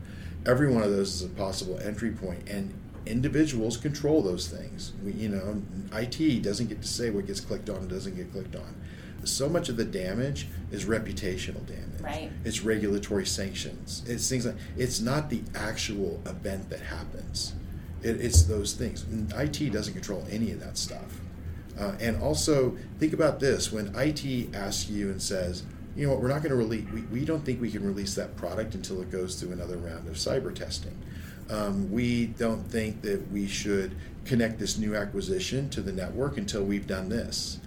Every 0.47 0.71
one 0.71 0.83
of 0.83 0.91
those 0.91 1.15
is 1.15 1.25
a 1.25 1.29
possible 1.29 1.79
entry 1.81 2.11
point, 2.11 2.49
and 2.49 2.73
individuals 3.07 3.77
control 3.77 4.23
those 4.23 4.49
things. 4.49 4.93
We, 5.03 5.13
you 5.13 5.29
know, 5.29 5.63
IT 5.93 6.43
doesn't 6.43 6.69
get 6.69 6.83
to 6.83 6.89
say 6.89 7.11
what 7.11 7.27
gets 7.27 7.41
clicked 7.41 7.69
on 7.71 7.77
and 7.77 7.89
doesn't 7.89 8.17
get 8.17 8.33
clicked 8.33 8.57
on. 8.57 8.75
So 9.25 9.49
much 9.49 9.71
of 9.71 9.77
the 9.77 9.85
damage 9.85 10.49
is 10.71 10.85
reputational 10.85 11.65
damage. 11.67 12.01
Right. 12.01 12.31
It's 12.45 12.61
regulatory 12.61 13.25
sanctions. 13.25 14.03
It's 14.07 14.29
things 14.29 14.45
like 14.45 14.57
it's 14.77 15.01
not 15.01 15.31
the 15.31 15.43
actual 15.55 16.21
event 16.27 16.69
that 16.71 16.81
happens. 16.81 17.55
It, 18.03 18.21
it's 18.21 18.43
those 18.43 18.75
things. 18.75 19.07
IT 19.35 19.73
doesn't 19.73 19.95
control 19.95 20.27
any 20.31 20.51
of 20.51 20.61
that 20.61 20.77
stuff. 20.77 21.21
Uh, 21.79 21.95
and 22.01 22.23
also 22.23 22.77
think 22.99 23.15
about 23.15 23.41
this: 23.41 23.73
when 23.73 23.95
IT 23.97 24.55
asks 24.55 24.91
you 24.91 25.11
and 25.11 25.23
says, 25.23 25.63
you 25.97 26.07
know 26.07 26.13
what, 26.13 26.23
we're 26.23 26.29
not 26.29 26.43
going 26.43 26.51
to 26.51 26.57
release, 26.57 26.87
we, 26.93 27.03
we 27.03 27.25
don't 27.25 27.45
think 27.45 27.61
we 27.61 27.71
can 27.71 27.85
release 27.85 28.15
that 28.15 28.37
product 28.37 28.75
until 28.75 29.01
it 29.01 29.11
goes 29.11 29.37
through 29.37 29.53
another 29.53 29.77
round 29.77 30.09
of 30.09 30.15
cyber 30.15 30.55
testing. 30.55 30.97
Um, 31.51 31.91
we 31.91 32.27
don't 32.27 32.65
think 32.65 33.03
that 33.03 33.31
we 33.31 33.47
should 33.47 33.95
connect 34.25 34.59
this 34.59 34.79
new 34.79 34.97
acquisition 34.97 35.69
to 35.71 35.83
the 35.83 35.93
network 35.93 36.39
until 36.39 36.65
we've 36.65 36.87
done 36.87 37.11
this. 37.11 37.59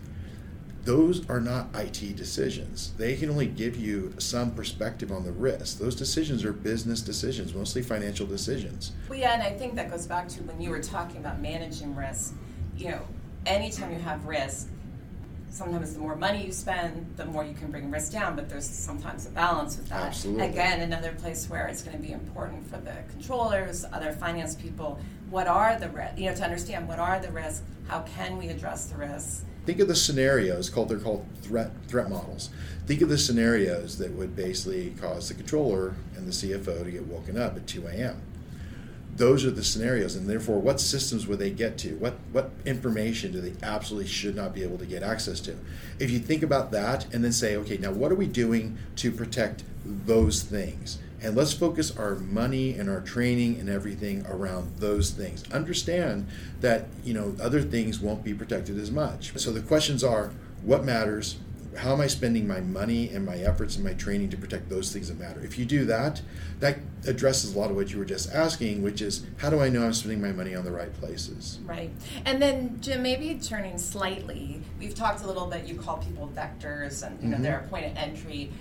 Those 0.83 1.29
are 1.29 1.41
not 1.41 1.67
IT 1.75 2.15
decisions. 2.15 2.93
They 2.97 3.17
can 3.17 3.29
only 3.29 3.47
give 3.47 3.75
you 3.75 4.13
some 4.19 4.51
perspective 4.51 5.11
on 5.11 5.25
the 5.25 5.33
risk. 5.33 5.79
Those 5.79 5.95
decisions 5.95 6.45
are 6.45 6.53
business 6.53 7.01
decisions, 7.01 7.53
mostly 7.53 7.81
financial 7.81 8.25
decisions. 8.25 8.93
Well, 9.09 9.19
yeah, 9.19 9.33
and 9.33 9.43
I 9.43 9.51
think 9.51 9.75
that 9.75 9.91
goes 9.91 10.07
back 10.07 10.29
to 10.29 10.43
when 10.43 10.61
you 10.61 10.69
were 10.69 10.81
talking 10.81 11.17
about 11.17 11.41
managing 11.41 11.93
risk. 11.93 12.35
You 12.77 12.91
know, 12.91 13.01
anytime 13.45 13.91
you 13.91 13.99
have 13.99 14.25
risk, 14.25 14.69
sometimes 15.49 15.93
the 15.93 15.99
more 15.99 16.15
money 16.15 16.45
you 16.45 16.51
spend, 16.51 17.13
the 17.15 17.25
more 17.25 17.43
you 17.43 17.53
can 17.53 17.71
bring 17.71 17.89
risk 17.89 18.11
down, 18.11 18.35
but 18.35 18.49
there's 18.49 18.67
sometimes 18.67 19.25
a 19.25 19.29
balance 19.29 19.77
with 19.77 19.89
that. 19.89 20.07
Absolutely. 20.07 20.45
Again, 20.45 20.81
another 20.81 21.13
place 21.13 21.49
where 21.49 21.67
it's 21.67 21.81
going 21.81 21.97
to 21.97 22.03
be 22.03 22.11
important 22.11 22.69
for 22.69 22.77
the 22.77 22.95
controllers, 23.09 23.85
other 23.91 24.11
finance 24.13 24.55
people, 24.55 24.99
what 25.29 25.47
are 25.47 25.77
the 25.79 25.89
risks, 25.89 26.19
you 26.19 26.29
know, 26.29 26.35
to 26.35 26.43
understand 26.43 26.87
what 26.87 26.99
are 26.99 27.19
the 27.19 27.31
risks, 27.31 27.63
how 27.87 28.01
can 28.01 28.37
we 28.37 28.47
address 28.49 28.85
the 28.85 28.97
risks. 28.97 29.43
Think 29.65 29.79
of 29.79 29.87
the 29.89 29.95
scenarios 29.95 30.69
called 30.69 30.87
they're 30.87 30.99
called 30.99 31.25
threat 31.41 31.71
threat 31.87 32.09
models. 32.09 32.51
Think 32.85 33.01
of 33.01 33.09
the 33.09 33.17
scenarios 33.17 33.97
that 33.97 34.11
would 34.13 34.33
basically 34.33 34.91
cause 34.91 35.27
the 35.27 35.33
controller 35.33 35.95
and 36.15 36.25
the 36.25 36.31
CFO 36.31 36.85
to 36.85 36.91
get 36.91 37.05
woken 37.05 37.37
up 37.37 37.57
at 37.57 37.67
2 37.67 37.87
a.m 37.87 38.21
those 39.17 39.43
are 39.45 39.51
the 39.51 39.63
scenarios 39.63 40.15
and 40.15 40.29
therefore 40.29 40.59
what 40.59 40.79
systems 40.79 41.27
would 41.27 41.39
they 41.39 41.49
get 41.49 41.77
to? 41.79 41.95
What 41.95 42.15
what 42.31 42.51
information 42.65 43.31
do 43.31 43.41
they 43.41 43.53
absolutely 43.65 44.07
should 44.07 44.35
not 44.35 44.53
be 44.53 44.63
able 44.63 44.77
to 44.77 44.85
get 44.85 45.03
access 45.03 45.39
to? 45.41 45.57
If 45.99 46.11
you 46.11 46.19
think 46.19 46.43
about 46.43 46.71
that 46.71 47.11
and 47.13 47.23
then 47.23 47.31
say 47.31 47.55
okay 47.57 47.77
now 47.77 47.91
what 47.91 48.11
are 48.11 48.15
we 48.15 48.27
doing 48.27 48.77
to 48.97 49.11
protect 49.11 49.63
those 49.83 50.43
things? 50.43 50.99
And 51.19 51.35
let's 51.35 51.51
focus 51.51 51.95
our 51.97 52.15
money 52.15 52.77
and 52.77 52.89
our 52.89 53.01
training 53.01 53.59
and 53.59 53.69
everything 53.69 54.23
around 54.27 54.77
those 54.77 55.09
things. 55.09 55.43
Understand 55.51 56.27
that 56.61 56.85
you 57.03 57.13
know 57.13 57.35
other 57.41 57.61
things 57.61 57.99
won't 57.99 58.23
be 58.23 58.33
protected 58.33 58.77
as 58.77 58.91
much. 58.91 59.35
So 59.37 59.51
the 59.51 59.61
questions 59.61 60.03
are 60.03 60.31
what 60.61 60.85
matters 60.85 61.37
how 61.77 61.93
am 61.93 62.01
I 62.01 62.07
spending 62.07 62.47
my 62.47 62.59
money 62.59 63.09
and 63.09 63.25
my 63.25 63.37
efforts 63.37 63.75
and 63.75 63.85
my 63.85 63.93
training 63.93 64.29
to 64.29 64.37
protect 64.37 64.69
those 64.69 64.91
things 64.91 65.09
that 65.09 65.19
matter? 65.19 65.39
If 65.43 65.57
you 65.57 65.65
do 65.65 65.85
that, 65.85 66.21
that 66.59 66.79
addresses 67.05 67.55
a 67.55 67.59
lot 67.59 67.69
of 67.69 67.75
what 67.75 67.91
you 67.91 67.99
were 67.99 68.05
just 68.05 68.33
asking, 68.33 68.81
which 68.81 69.01
is 69.01 69.25
how 69.37 69.49
do 69.49 69.61
I 69.61 69.69
know 69.69 69.85
I'm 69.85 69.93
spending 69.93 70.21
my 70.21 70.31
money 70.31 70.55
on 70.55 70.65
the 70.65 70.71
right 70.71 70.93
places? 70.93 71.59
Right. 71.63 71.91
And 72.25 72.41
then, 72.41 72.79
Jim, 72.81 73.03
maybe 73.03 73.39
turning 73.41 73.77
slightly, 73.77 74.61
we've 74.79 74.95
talked 74.95 75.23
a 75.23 75.27
little 75.27 75.45
bit, 75.47 75.65
you 75.65 75.75
call 75.75 75.97
people 75.97 76.31
vectors 76.35 77.05
and, 77.05 77.21
you 77.21 77.29
know, 77.29 77.35
mm-hmm. 77.35 77.43
they're 77.43 77.59
a 77.59 77.67
point 77.67 77.85
of 77.85 77.95
entry. 77.95 78.51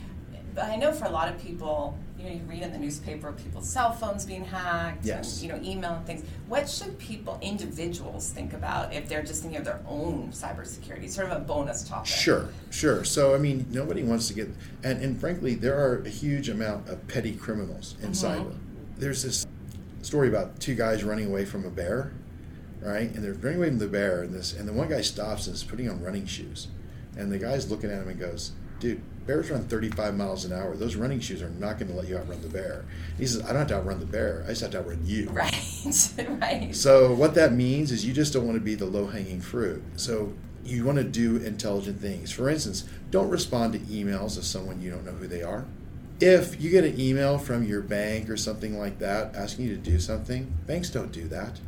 But 0.55 0.65
I 0.65 0.77
know 0.77 0.93
for 0.93 1.07
a 1.07 1.11
lot 1.11 1.29
of 1.29 1.43
people, 1.43 1.99
know, 2.27 2.33
you 2.33 2.43
read 2.43 2.62
in 2.62 2.73
the 2.73 2.79
newspaper 2.79 3.33
people's 3.33 3.69
cell 3.69 3.93
phones 3.93 4.25
being 4.25 4.45
hacked, 4.45 5.05
yes. 5.05 5.41
and, 5.41 5.43
you 5.43 5.57
know, 5.57 5.69
email 5.69 5.95
and 5.95 6.07
things. 6.07 6.25
What 6.49 6.69
should 6.69 6.99
people, 6.99 7.39
individuals, 7.41 8.31
think 8.31 8.53
about 8.53 8.93
if 8.93 9.09
they're 9.09 9.23
just 9.23 9.43
thinking 9.43 9.59
of 9.59 9.65
their 9.65 9.81
own 9.89 10.31
cybersecurity? 10.33 11.09
Sort 11.09 11.31
of 11.31 11.37
a 11.37 11.41
bonus 11.41 11.89
topic. 11.89 12.07
Sure, 12.07 12.49
sure. 12.71 13.05
So, 13.05 13.35
I 13.35 13.39
mean, 13.39 13.67
nobody 13.71 14.03
wants 14.03 14.29
to 14.29 14.35
get, 14.35 14.49
and, 14.83 15.03
and 15.03 15.19
frankly, 15.19 15.55
there 15.55 15.79
are 15.79 16.03
a 16.03 16.09
huge 16.09 16.49
amount 16.49 16.89
of 16.89 17.07
petty 17.09 17.35
criminals 17.35 17.97
in 18.03 18.11
mm-hmm. 18.11 18.43
cyber. 18.43 18.55
There's 18.99 19.23
this 19.23 19.47
story 20.03 20.29
about 20.29 20.61
two 20.61 20.75
guys 20.75 21.05
running 21.05 21.27
away 21.27 21.45
from 21.45 21.65
a 21.65 21.71
bear, 21.71 22.12
right? 22.81 23.12
And 23.12 23.25
they're 23.25 23.35
running 23.35 23.59
away 23.59 23.69
from 23.69 23.79
the 23.79 23.89
bear, 23.89 24.23
and 24.23 24.35
this, 24.35 24.53
and 24.53 24.69
the 24.69 24.73
one 24.73 24.89
guy 24.89 25.01
stops 25.01 25.47
and 25.47 25.55
is 25.55 25.65
putting 25.65 25.89
on 25.89 26.03
running 26.03 26.27
shoes, 26.27 26.69
and 27.17 27.31
the 27.31 27.39
guy's 27.39 27.71
looking 27.71 27.91
at 27.91 28.03
him 28.03 28.09
and 28.09 28.21
goes, 28.21 28.53
"Dude, 28.79 29.03
bears 29.27 29.51
run 29.51 29.65
35 29.65 30.17
miles 30.17 30.45
an 30.45 30.53
hour. 30.53 30.77
Those 30.77 30.97
running 30.97 31.21
shoes 31.21 31.43
are 31.43 31.51
not 31.51 31.79
going 31.79 31.91
to 31.91 31.95
let 31.95 32.09
you 32.09 32.17
outrun 32.17 32.41
the 32.43 32.49
bear. 32.49 32.85
He 33.19 33.27
says, 33.27 33.43
I 33.43 33.49
don't 33.49 33.57
have 33.57 33.69
to 33.69 33.75
outrun 33.75 34.01
the 34.01 34.07
bear. 34.07 34.45
I 34.45 34.51
just 34.51 34.62
have 34.62 34.71
to 34.73 34.79
outrun 34.79 35.01
you. 35.05 35.31
Right, 35.37 36.15
right. 36.41 36.75
So 36.75 37.12
what 37.15 37.35
that 37.35 37.53
means 37.53 37.93
is 37.93 38.07
you 38.07 38.12
just 38.12 38.33
don't 38.33 38.47
want 38.47 38.57
to 38.57 38.65
be 38.65 38.75
the 38.75 38.87
low 38.87 39.07
hanging 39.07 39.41
fruit. 39.41 39.83
So 39.97 40.33
you 40.65 40.85
want 40.85 40.99
to 40.99 41.05
do 41.05 41.37
intelligent 41.37 42.01
things. 42.01 42.33
For 42.33 42.49
instance, 42.49 42.85
don't 43.11 43.29
respond 43.29 43.75
to 43.75 43.79
emails 43.81 44.37
of 44.39 44.45
someone 44.45 44.81
you 44.81 44.91
don't 44.91 45.05
know 45.05 45.12
who 45.12 45.27
they 45.27 45.43
are. 45.43 45.67
If 46.21 46.61
you 46.61 46.71
get 46.71 46.85
an 46.85 46.99
email 46.99 47.39
from 47.39 47.65
your 47.65 47.83
bank 47.83 48.31
or 48.31 48.37
something 48.37 48.79
like 48.79 48.99
that 49.01 49.35
asking 49.35 49.67
you 49.67 49.77
to 49.77 49.81
do 49.81 50.01
something, 50.01 50.53
banks 50.67 50.89
don't 50.89 51.12
do 51.12 51.29
that. 51.29 51.61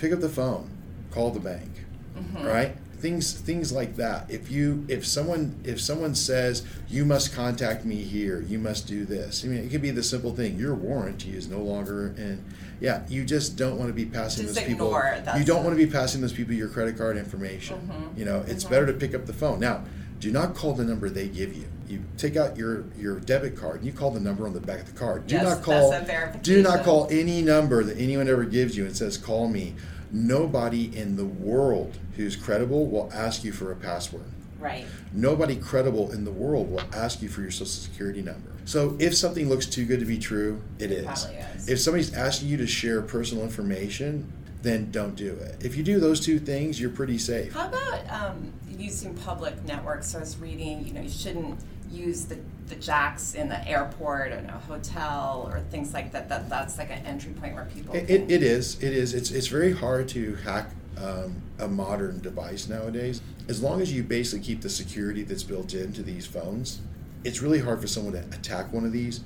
Pick 0.00 0.12
up 0.12 0.20
the 0.20 0.28
phone, 0.28 0.70
call 1.10 1.30
the 1.30 1.40
bank, 1.40 1.84
mm-hmm. 2.16 2.44
right? 2.44 2.76
Things 2.98 3.32
things 3.32 3.72
like 3.72 3.96
that. 3.96 4.30
If 4.30 4.50
you 4.50 4.84
if 4.88 5.06
someone 5.06 5.60
if 5.64 5.80
someone 5.80 6.14
says 6.14 6.64
you 6.88 7.04
must 7.04 7.32
contact 7.32 7.84
me 7.84 7.96
here. 7.96 8.40
You 8.40 8.58
must 8.58 8.86
do 8.86 9.04
this. 9.04 9.44
I 9.44 9.48
mean 9.48 9.64
it 9.64 9.70
could 9.70 9.82
be 9.82 9.90
the 9.90 10.02
simple 10.02 10.34
thing. 10.34 10.58
Your 10.58 10.74
warranty 10.74 11.36
is 11.36 11.48
no 11.48 11.60
longer 11.60 12.08
and 12.18 12.44
yeah 12.80 13.04
you 13.08 13.24
just 13.24 13.56
don't 13.56 13.78
want 13.78 13.88
to 13.88 13.94
be 13.94 14.06
passing 14.06 14.44
just 14.44 14.54
those 14.54 14.64
people 14.64 14.88
you 15.36 15.44
don't 15.44 15.64
want 15.64 15.76
to 15.76 15.84
be 15.84 15.90
passing 15.90 16.20
those 16.20 16.32
people 16.32 16.54
your 16.54 16.68
credit 16.68 16.96
card 16.96 17.16
information. 17.16 17.76
Mm-hmm. 17.78 18.18
you 18.18 18.24
know 18.24 18.44
it's 18.46 18.64
mm-hmm. 18.64 18.72
better 18.72 18.86
to 18.86 18.92
pick 18.92 19.14
up 19.14 19.26
the 19.26 19.32
phone. 19.32 19.60
Now 19.60 19.84
do 20.20 20.32
not 20.32 20.54
call 20.54 20.74
the 20.74 20.84
number 20.84 21.08
they 21.08 21.28
give 21.28 21.54
you. 21.54 21.66
You 21.88 22.02
take 22.16 22.36
out 22.36 22.56
your 22.56 22.84
your 22.98 23.20
debit 23.20 23.56
card. 23.56 23.76
And 23.76 23.86
you 23.86 23.92
call 23.92 24.10
the 24.10 24.20
number 24.20 24.46
on 24.46 24.52
the 24.52 24.60
back 24.60 24.80
of 24.80 24.92
the 24.92 24.98
card. 24.98 25.26
Do 25.26 25.36
yes, 25.36 25.44
not 25.44 25.62
call 25.62 25.98
do 26.42 26.62
not 26.62 26.84
call 26.84 27.06
any 27.10 27.42
number 27.42 27.84
that 27.84 27.96
anyone 27.98 28.28
ever 28.28 28.44
gives 28.44 28.76
you 28.76 28.84
and 28.84 28.96
says 28.96 29.16
call 29.16 29.48
me 29.48 29.74
nobody 30.10 30.96
in 30.96 31.16
the 31.16 31.24
world 31.24 31.98
who's 32.16 32.36
credible 32.36 32.86
will 32.86 33.10
ask 33.12 33.44
you 33.44 33.52
for 33.52 33.72
a 33.72 33.76
password. 33.76 34.24
Right. 34.58 34.86
Nobody 35.12 35.56
credible 35.56 36.10
in 36.10 36.24
the 36.24 36.32
world 36.32 36.70
will 36.70 36.82
ask 36.92 37.22
you 37.22 37.28
for 37.28 37.42
your 37.42 37.50
social 37.50 37.66
security 37.66 38.22
number. 38.22 38.50
So 38.64 38.96
if 38.98 39.16
something 39.16 39.48
looks 39.48 39.66
too 39.66 39.84
good 39.84 40.00
to 40.00 40.06
be 40.06 40.18
true, 40.18 40.60
it, 40.78 40.90
it 40.90 41.04
is. 41.04 41.24
is. 41.54 41.68
If 41.68 41.80
somebody's 41.80 42.12
asking 42.12 42.48
you 42.48 42.56
to 42.58 42.66
share 42.66 43.00
personal 43.00 43.44
information, 43.44 44.30
then 44.62 44.90
don't 44.90 45.14
do 45.14 45.32
it. 45.34 45.64
If 45.64 45.76
you 45.76 45.84
do 45.84 46.00
those 46.00 46.20
two 46.20 46.38
things, 46.38 46.80
you're 46.80 46.90
pretty 46.90 47.18
safe. 47.18 47.52
How 47.52 47.68
about 47.68 48.10
um, 48.10 48.52
using 48.68 49.14
public 49.14 49.64
networks? 49.64 50.10
So 50.10 50.18
I 50.18 50.20
was 50.20 50.36
reading, 50.38 50.86
you 50.86 50.92
know, 50.92 51.02
you 51.02 51.08
shouldn't 51.08 51.60
use 51.90 52.24
the, 52.24 52.38
the 52.68 52.76
jacks 52.76 53.34
in 53.34 53.48
the 53.48 53.66
airport 53.68 54.32
and 54.32 54.48
a 54.48 54.52
hotel 54.52 55.48
or 55.52 55.60
things 55.70 55.92
like 55.92 56.12
that. 56.12 56.28
That 56.28 56.48
that's 56.48 56.78
like 56.78 56.90
an 56.90 57.04
entry 57.06 57.32
point 57.32 57.54
where 57.54 57.64
people. 57.66 57.94
It, 57.94 58.08
it, 58.08 58.30
it 58.30 58.42
is. 58.42 58.82
It 58.82 58.92
is. 58.92 59.14
It's 59.14 59.30
it's 59.30 59.48
very 59.48 59.72
hard 59.72 60.08
to 60.10 60.36
hack 60.36 60.70
um, 61.02 61.42
a 61.58 61.68
modern 61.68 62.20
device 62.20 62.68
nowadays. 62.68 63.20
As 63.48 63.62
long 63.62 63.80
as 63.80 63.92
you 63.92 64.02
basically 64.02 64.44
keep 64.44 64.60
the 64.60 64.70
security 64.70 65.22
that's 65.22 65.42
built 65.42 65.74
into 65.74 66.02
these 66.02 66.26
phones, 66.26 66.80
it's 67.24 67.40
really 67.40 67.60
hard 67.60 67.80
for 67.80 67.86
someone 67.86 68.12
to 68.12 68.20
attack 68.36 68.72
one 68.72 68.84
of 68.84 68.92
these 68.92 69.20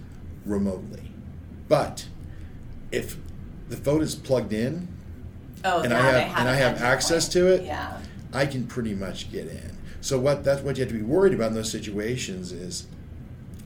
remotely. 0.45 1.11
But 1.69 2.07
if 2.91 3.17
the 3.69 3.77
phone 3.77 4.03
is 4.03 4.15
plugged 4.15 4.53
in, 4.53 4.89
oh, 5.65 5.81
and 5.83 5.93
I 5.93 6.01
have, 6.01 6.15
have 6.15 6.39
and 6.39 6.49
I 6.49 6.55
have 6.55 6.83
access 6.83 7.27
point. 7.27 7.33
to 7.33 7.47
it, 7.55 7.65
yeah. 7.65 8.01
I 8.33 8.47
can 8.47 8.67
pretty 8.67 8.95
much 8.95 9.31
get 9.33 9.47
in. 9.47 9.77
So 10.01 10.19
what 10.19 10.45
that's 10.45 10.63
what 10.63 10.77
you 10.77 10.85
have 10.85 10.93
to 10.93 10.99
be 10.99 11.05
worried 11.05 11.33
about 11.33 11.49
in 11.49 11.55
those 11.55 11.71
situations 11.71 12.53
is 12.53 12.87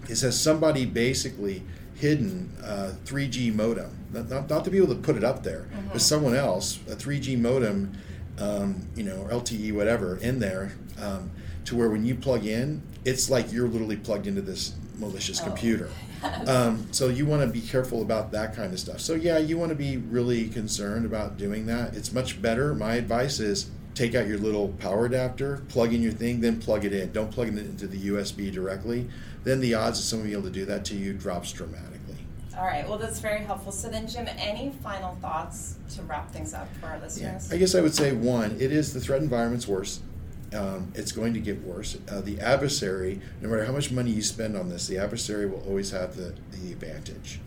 is 0.09 0.23
has 0.23 0.41
somebody 0.41 0.85
basically 0.85 1.63
hidden 1.95 2.53
a 2.63 2.93
3G 3.05 3.55
modem, 3.55 3.91
not, 4.13 4.29
not, 4.29 4.51
not, 4.51 4.65
to 4.65 4.71
be 4.71 4.77
able 4.77 4.95
to 4.95 5.01
put 5.01 5.17
it 5.17 5.25
up 5.25 5.43
there, 5.43 5.67
mm-hmm. 5.73 5.89
but 5.93 6.01
someone 6.01 6.35
else 6.35 6.79
a 6.89 6.95
3G 6.95 7.39
modem, 7.39 7.97
um, 8.39 8.87
you 8.95 9.03
know, 9.03 9.27
LTE 9.31 9.73
whatever 9.73 10.19
in 10.19 10.39
there, 10.39 10.73
um, 11.01 11.31
to 11.65 11.77
where 11.77 11.89
when 11.89 12.05
you 12.05 12.15
plug 12.15 12.45
in, 12.45 12.83
it's 13.05 13.31
like 13.31 13.53
you're 13.53 13.69
literally 13.69 13.97
plugged 13.97 14.27
into 14.27 14.43
this 14.43 14.75
malicious 14.99 15.41
oh. 15.41 15.45
computer. 15.45 15.91
Um, 16.47 16.89
so 16.93 17.09
you 17.09 17.25
want 17.25 17.43
to 17.43 17.47
be 17.47 17.61
careful 17.61 18.03
about 18.03 18.33
that 18.33 18.57
kind 18.57 18.73
of 18.73 18.81
stuff. 18.81 19.01
So 19.01 19.15
yeah, 19.15 19.39
you 19.39 19.59
want 19.59 19.69
to 19.69 19.77
be 19.77 19.99
really 19.99 20.49
concerned 20.49 21.07
about 21.07 21.37
doing 21.37 21.67
that. 21.67 21.95
It's 21.95 22.13
much 22.13 22.41
better. 22.41 22.75
My 22.75 22.95
advice 22.95 23.39
is 23.39 23.71
take 23.97 24.15
out 24.15 24.29
your 24.29 24.39
little 24.39 24.69
power 24.79 25.07
adapter, 25.07 25.63
plug 25.69 25.93
in 25.93 26.03
your 26.03 26.13
thing, 26.13 26.41
then 26.41 26.61
plug 26.61 26.85
it 26.85 26.93
in. 26.93 27.11
Don't 27.13 27.33
plug 27.33 27.49
it 27.49 27.59
into 27.59 27.87
the 27.87 28.11
USB 28.11 28.53
directly. 28.53 29.09
Then 29.43 29.61
the 29.61 29.75
odds 29.75 29.99
of 29.99 30.05
someone 30.05 30.29
being 30.29 30.39
able 30.39 30.49
to 30.49 30.55
do 30.55 30.67
that 30.67 30.85
to 30.87 30.95
you 30.95 31.15
drops 31.15 31.51
dramatically. 31.51 32.19
All 32.57 32.65
right. 32.65 32.87
Well, 32.87 32.99
that's 32.99 33.21
very 33.21 33.41
helpful. 33.41 33.73
So 33.73 33.89
then, 33.89 34.07
Jim, 34.07 34.29
any 34.39 34.71
final 34.83 35.15
thoughts 35.17 35.77
to 35.95 36.03
wrap 36.03 36.31
things 36.31 36.53
up 36.55 36.69
for 36.77 36.87
our 36.87 37.01
listeners? 37.01 37.49
Yeah. 37.49 37.57
I 37.57 37.59
guess 37.59 37.75
I 37.75 37.81
would 37.81 37.95
say 37.95 38.13
one: 38.13 38.53
it 38.61 38.71
is 38.71 38.93
the 38.93 39.01
threat 39.01 39.23
environment's 39.23 39.67
worse. 39.67 40.01
Um, 40.55 40.93
it's 40.95 41.13
going 41.13 41.35
to 41.35 41.41
get 41.41 41.63
worse. 41.63 41.97
Uh, 42.09 42.21
the 42.21 42.39
adversary, 42.41 43.21
no 43.41 43.49
matter 43.49 43.65
how 43.65 43.73
much 43.73 43.91
money 43.91 44.11
you 44.11 44.23
spend 44.23 44.57
on 44.57 44.69
this, 44.69 44.87
the 44.87 44.97
adversary 44.97 45.47
will 45.47 45.63
always 45.67 45.91
have 45.91 46.17
the, 46.17 46.35
the 46.53 46.73
advantage. 46.73 47.41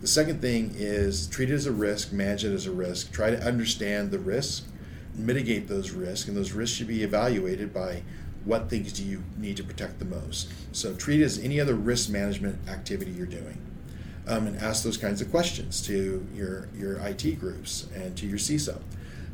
The 0.00 0.06
second 0.06 0.42
thing 0.42 0.74
is 0.76 1.26
treat 1.28 1.50
it 1.50 1.54
as 1.54 1.66
a 1.66 1.72
risk, 1.72 2.12
manage 2.12 2.44
it 2.44 2.52
as 2.52 2.66
a 2.66 2.72
risk. 2.72 3.10
Try 3.10 3.30
to 3.30 3.42
understand 3.42 4.10
the 4.10 4.18
risk 4.18 4.64
mitigate 5.16 5.68
those 5.68 5.90
risks, 5.90 6.28
and 6.28 6.36
those 6.36 6.52
risks 6.52 6.76
should 6.76 6.88
be 6.88 7.02
evaluated 7.02 7.72
by 7.72 8.02
what 8.44 8.70
things 8.70 8.92
do 8.92 9.04
you 9.04 9.22
need 9.36 9.56
to 9.56 9.64
protect 9.64 9.98
the 9.98 10.04
most. 10.04 10.48
So 10.72 10.94
treat 10.94 11.20
it 11.20 11.24
as 11.24 11.38
any 11.38 11.60
other 11.60 11.74
risk 11.74 12.08
management 12.08 12.68
activity 12.68 13.10
you're 13.10 13.26
doing. 13.26 13.60
Um, 14.28 14.46
and 14.48 14.56
ask 14.56 14.82
those 14.82 14.96
kinds 14.96 15.20
of 15.20 15.30
questions 15.30 15.80
to 15.86 16.26
your, 16.34 16.68
your 16.76 16.96
IT 16.98 17.38
groups 17.38 17.86
and 17.94 18.16
to 18.16 18.26
your 18.26 18.38
CISO. 18.38 18.80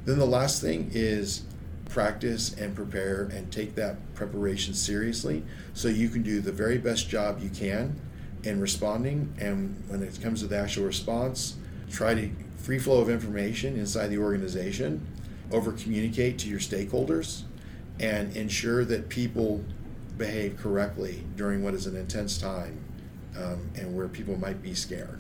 Then 0.05 0.19
the 0.19 0.27
last 0.27 0.61
thing 0.61 0.91
is 0.93 1.45
practice 1.89 2.55
and 2.55 2.75
prepare 2.75 3.25
and 3.25 3.51
take 3.51 3.75
that 3.75 3.97
preparation 4.15 4.75
seriously 4.75 5.45
so 5.75 5.89
you 5.89 6.09
can 6.09 6.23
do 6.23 6.41
the 6.41 6.53
very 6.53 6.79
best 6.79 7.09
job 7.09 7.41
you 7.43 7.49
can 7.49 7.99
in 8.45 8.61
responding. 8.61 9.33
And 9.39 9.83
when 9.89 10.03
it 10.03 10.21
comes 10.21 10.41
to 10.41 10.47
the 10.47 10.59
actual 10.59 10.85
response, 10.85 11.57
try 11.91 12.15
to 12.15 12.31
free 12.57 12.79
flow 12.79 13.01
of 13.01 13.09
information 13.09 13.77
inside 13.79 14.09
the 14.09 14.19
organization 14.19 15.07
over 15.53 15.73
communicate 15.73 16.39
to 16.39 16.49
your 16.49 16.59
stakeholders 16.59 17.43
and 18.01 18.35
ensure 18.37 18.85
that 18.85 19.09
people 19.09 19.63
behave 20.19 20.57
correctly 20.57 21.25
during 21.37 21.63
what 21.63 21.75
is 21.75 21.87
an 21.87 21.97
intense 21.97 22.39
time 22.39 22.79
um, 23.37 23.71
and 23.77 23.95
where 23.97 24.09
people 24.09 24.39
might 24.39 24.63
be 24.63 24.75
scared. 24.75 25.19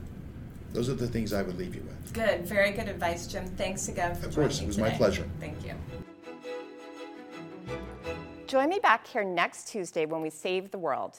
Those 0.72 0.88
are 0.88 0.94
the 0.94 1.06
things 1.06 1.32
I 1.32 1.42
would 1.42 1.58
leave 1.58 1.74
you 1.74 1.82
with. 1.82 2.12
Good, 2.12 2.46
very 2.46 2.72
good 2.72 2.88
advice, 2.88 3.26
Jim. 3.26 3.46
Thanks 3.46 3.88
again 3.88 4.14
for 4.14 4.26
of 4.26 4.34
joining 4.34 4.48
course, 4.48 4.60
it 4.60 4.66
was 4.66 4.76
today. 4.76 4.90
my 4.90 4.96
pleasure. 4.96 5.28
Thank 5.38 5.64
you. 5.66 5.74
Join 8.46 8.68
me 8.68 8.78
back 8.82 9.06
here 9.06 9.24
next 9.24 9.68
Tuesday 9.68 10.06
when 10.06 10.20
we 10.20 10.30
save 10.30 10.70
the 10.70 10.78
world. 10.78 11.18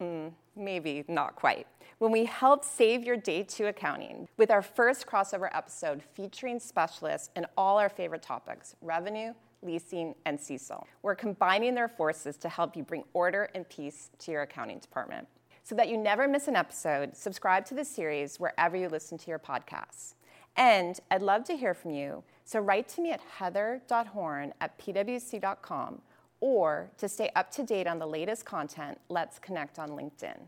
Mm, 0.00 0.32
maybe 0.56 1.04
not 1.08 1.36
quite. 1.36 1.66
When 2.02 2.10
we 2.10 2.24
help 2.24 2.64
save 2.64 3.04
your 3.04 3.16
day 3.16 3.44
two 3.44 3.66
accounting 3.66 4.26
with 4.36 4.50
our 4.50 4.60
first 4.60 5.06
crossover 5.06 5.48
episode 5.52 6.02
featuring 6.02 6.58
specialists 6.58 7.30
in 7.36 7.46
all 7.56 7.78
our 7.78 7.88
favorite 7.88 8.22
topics 8.22 8.74
revenue, 8.82 9.32
leasing, 9.62 10.16
and 10.26 10.36
CECL. 10.36 10.82
We're 11.02 11.14
combining 11.14 11.76
their 11.76 11.86
forces 11.86 12.36
to 12.38 12.48
help 12.48 12.76
you 12.76 12.82
bring 12.82 13.04
order 13.12 13.50
and 13.54 13.68
peace 13.68 14.10
to 14.18 14.32
your 14.32 14.42
accounting 14.42 14.80
department. 14.80 15.28
So 15.62 15.76
that 15.76 15.88
you 15.88 15.96
never 15.96 16.26
miss 16.26 16.48
an 16.48 16.56
episode, 16.56 17.16
subscribe 17.16 17.64
to 17.66 17.74
the 17.74 17.84
series 17.84 18.40
wherever 18.40 18.76
you 18.76 18.88
listen 18.88 19.16
to 19.18 19.30
your 19.30 19.38
podcasts. 19.38 20.14
And 20.56 20.98
I'd 21.12 21.22
love 21.22 21.44
to 21.44 21.56
hear 21.56 21.72
from 21.72 21.92
you, 21.92 22.24
so 22.44 22.58
write 22.58 22.88
to 22.88 23.00
me 23.00 23.12
at 23.12 23.20
heather.horn 23.38 24.54
at 24.60 24.76
pwc.com 24.76 26.02
or 26.40 26.90
to 26.98 27.08
stay 27.08 27.30
up 27.36 27.52
to 27.52 27.62
date 27.62 27.86
on 27.86 28.00
the 28.00 28.08
latest 28.08 28.44
content, 28.44 28.98
let's 29.08 29.38
connect 29.38 29.78
on 29.78 29.90
LinkedIn. 29.90 30.38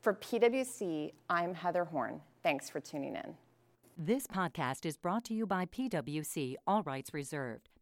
For 0.00 0.14
PwC, 0.14 1.12
I'm 1.28 1.54
Heather 1.54 1.84
Horn. 1.84 2.22
Thanks 2.42 2.70
for 2.70 2.80
tuning 2.80 3.16
in. 3.16 3.34
This 3.98 4.26
podcast 4.26 4.86
is 4.86 4.96
brought 4.96 5.24
to 5.24 5.34
you 5.34 5.46
by 5.46 5.66
PwC, 5.66 6.54
all 6.66 6.82
rights 6.82 7.12
reserved. 7.12 7.68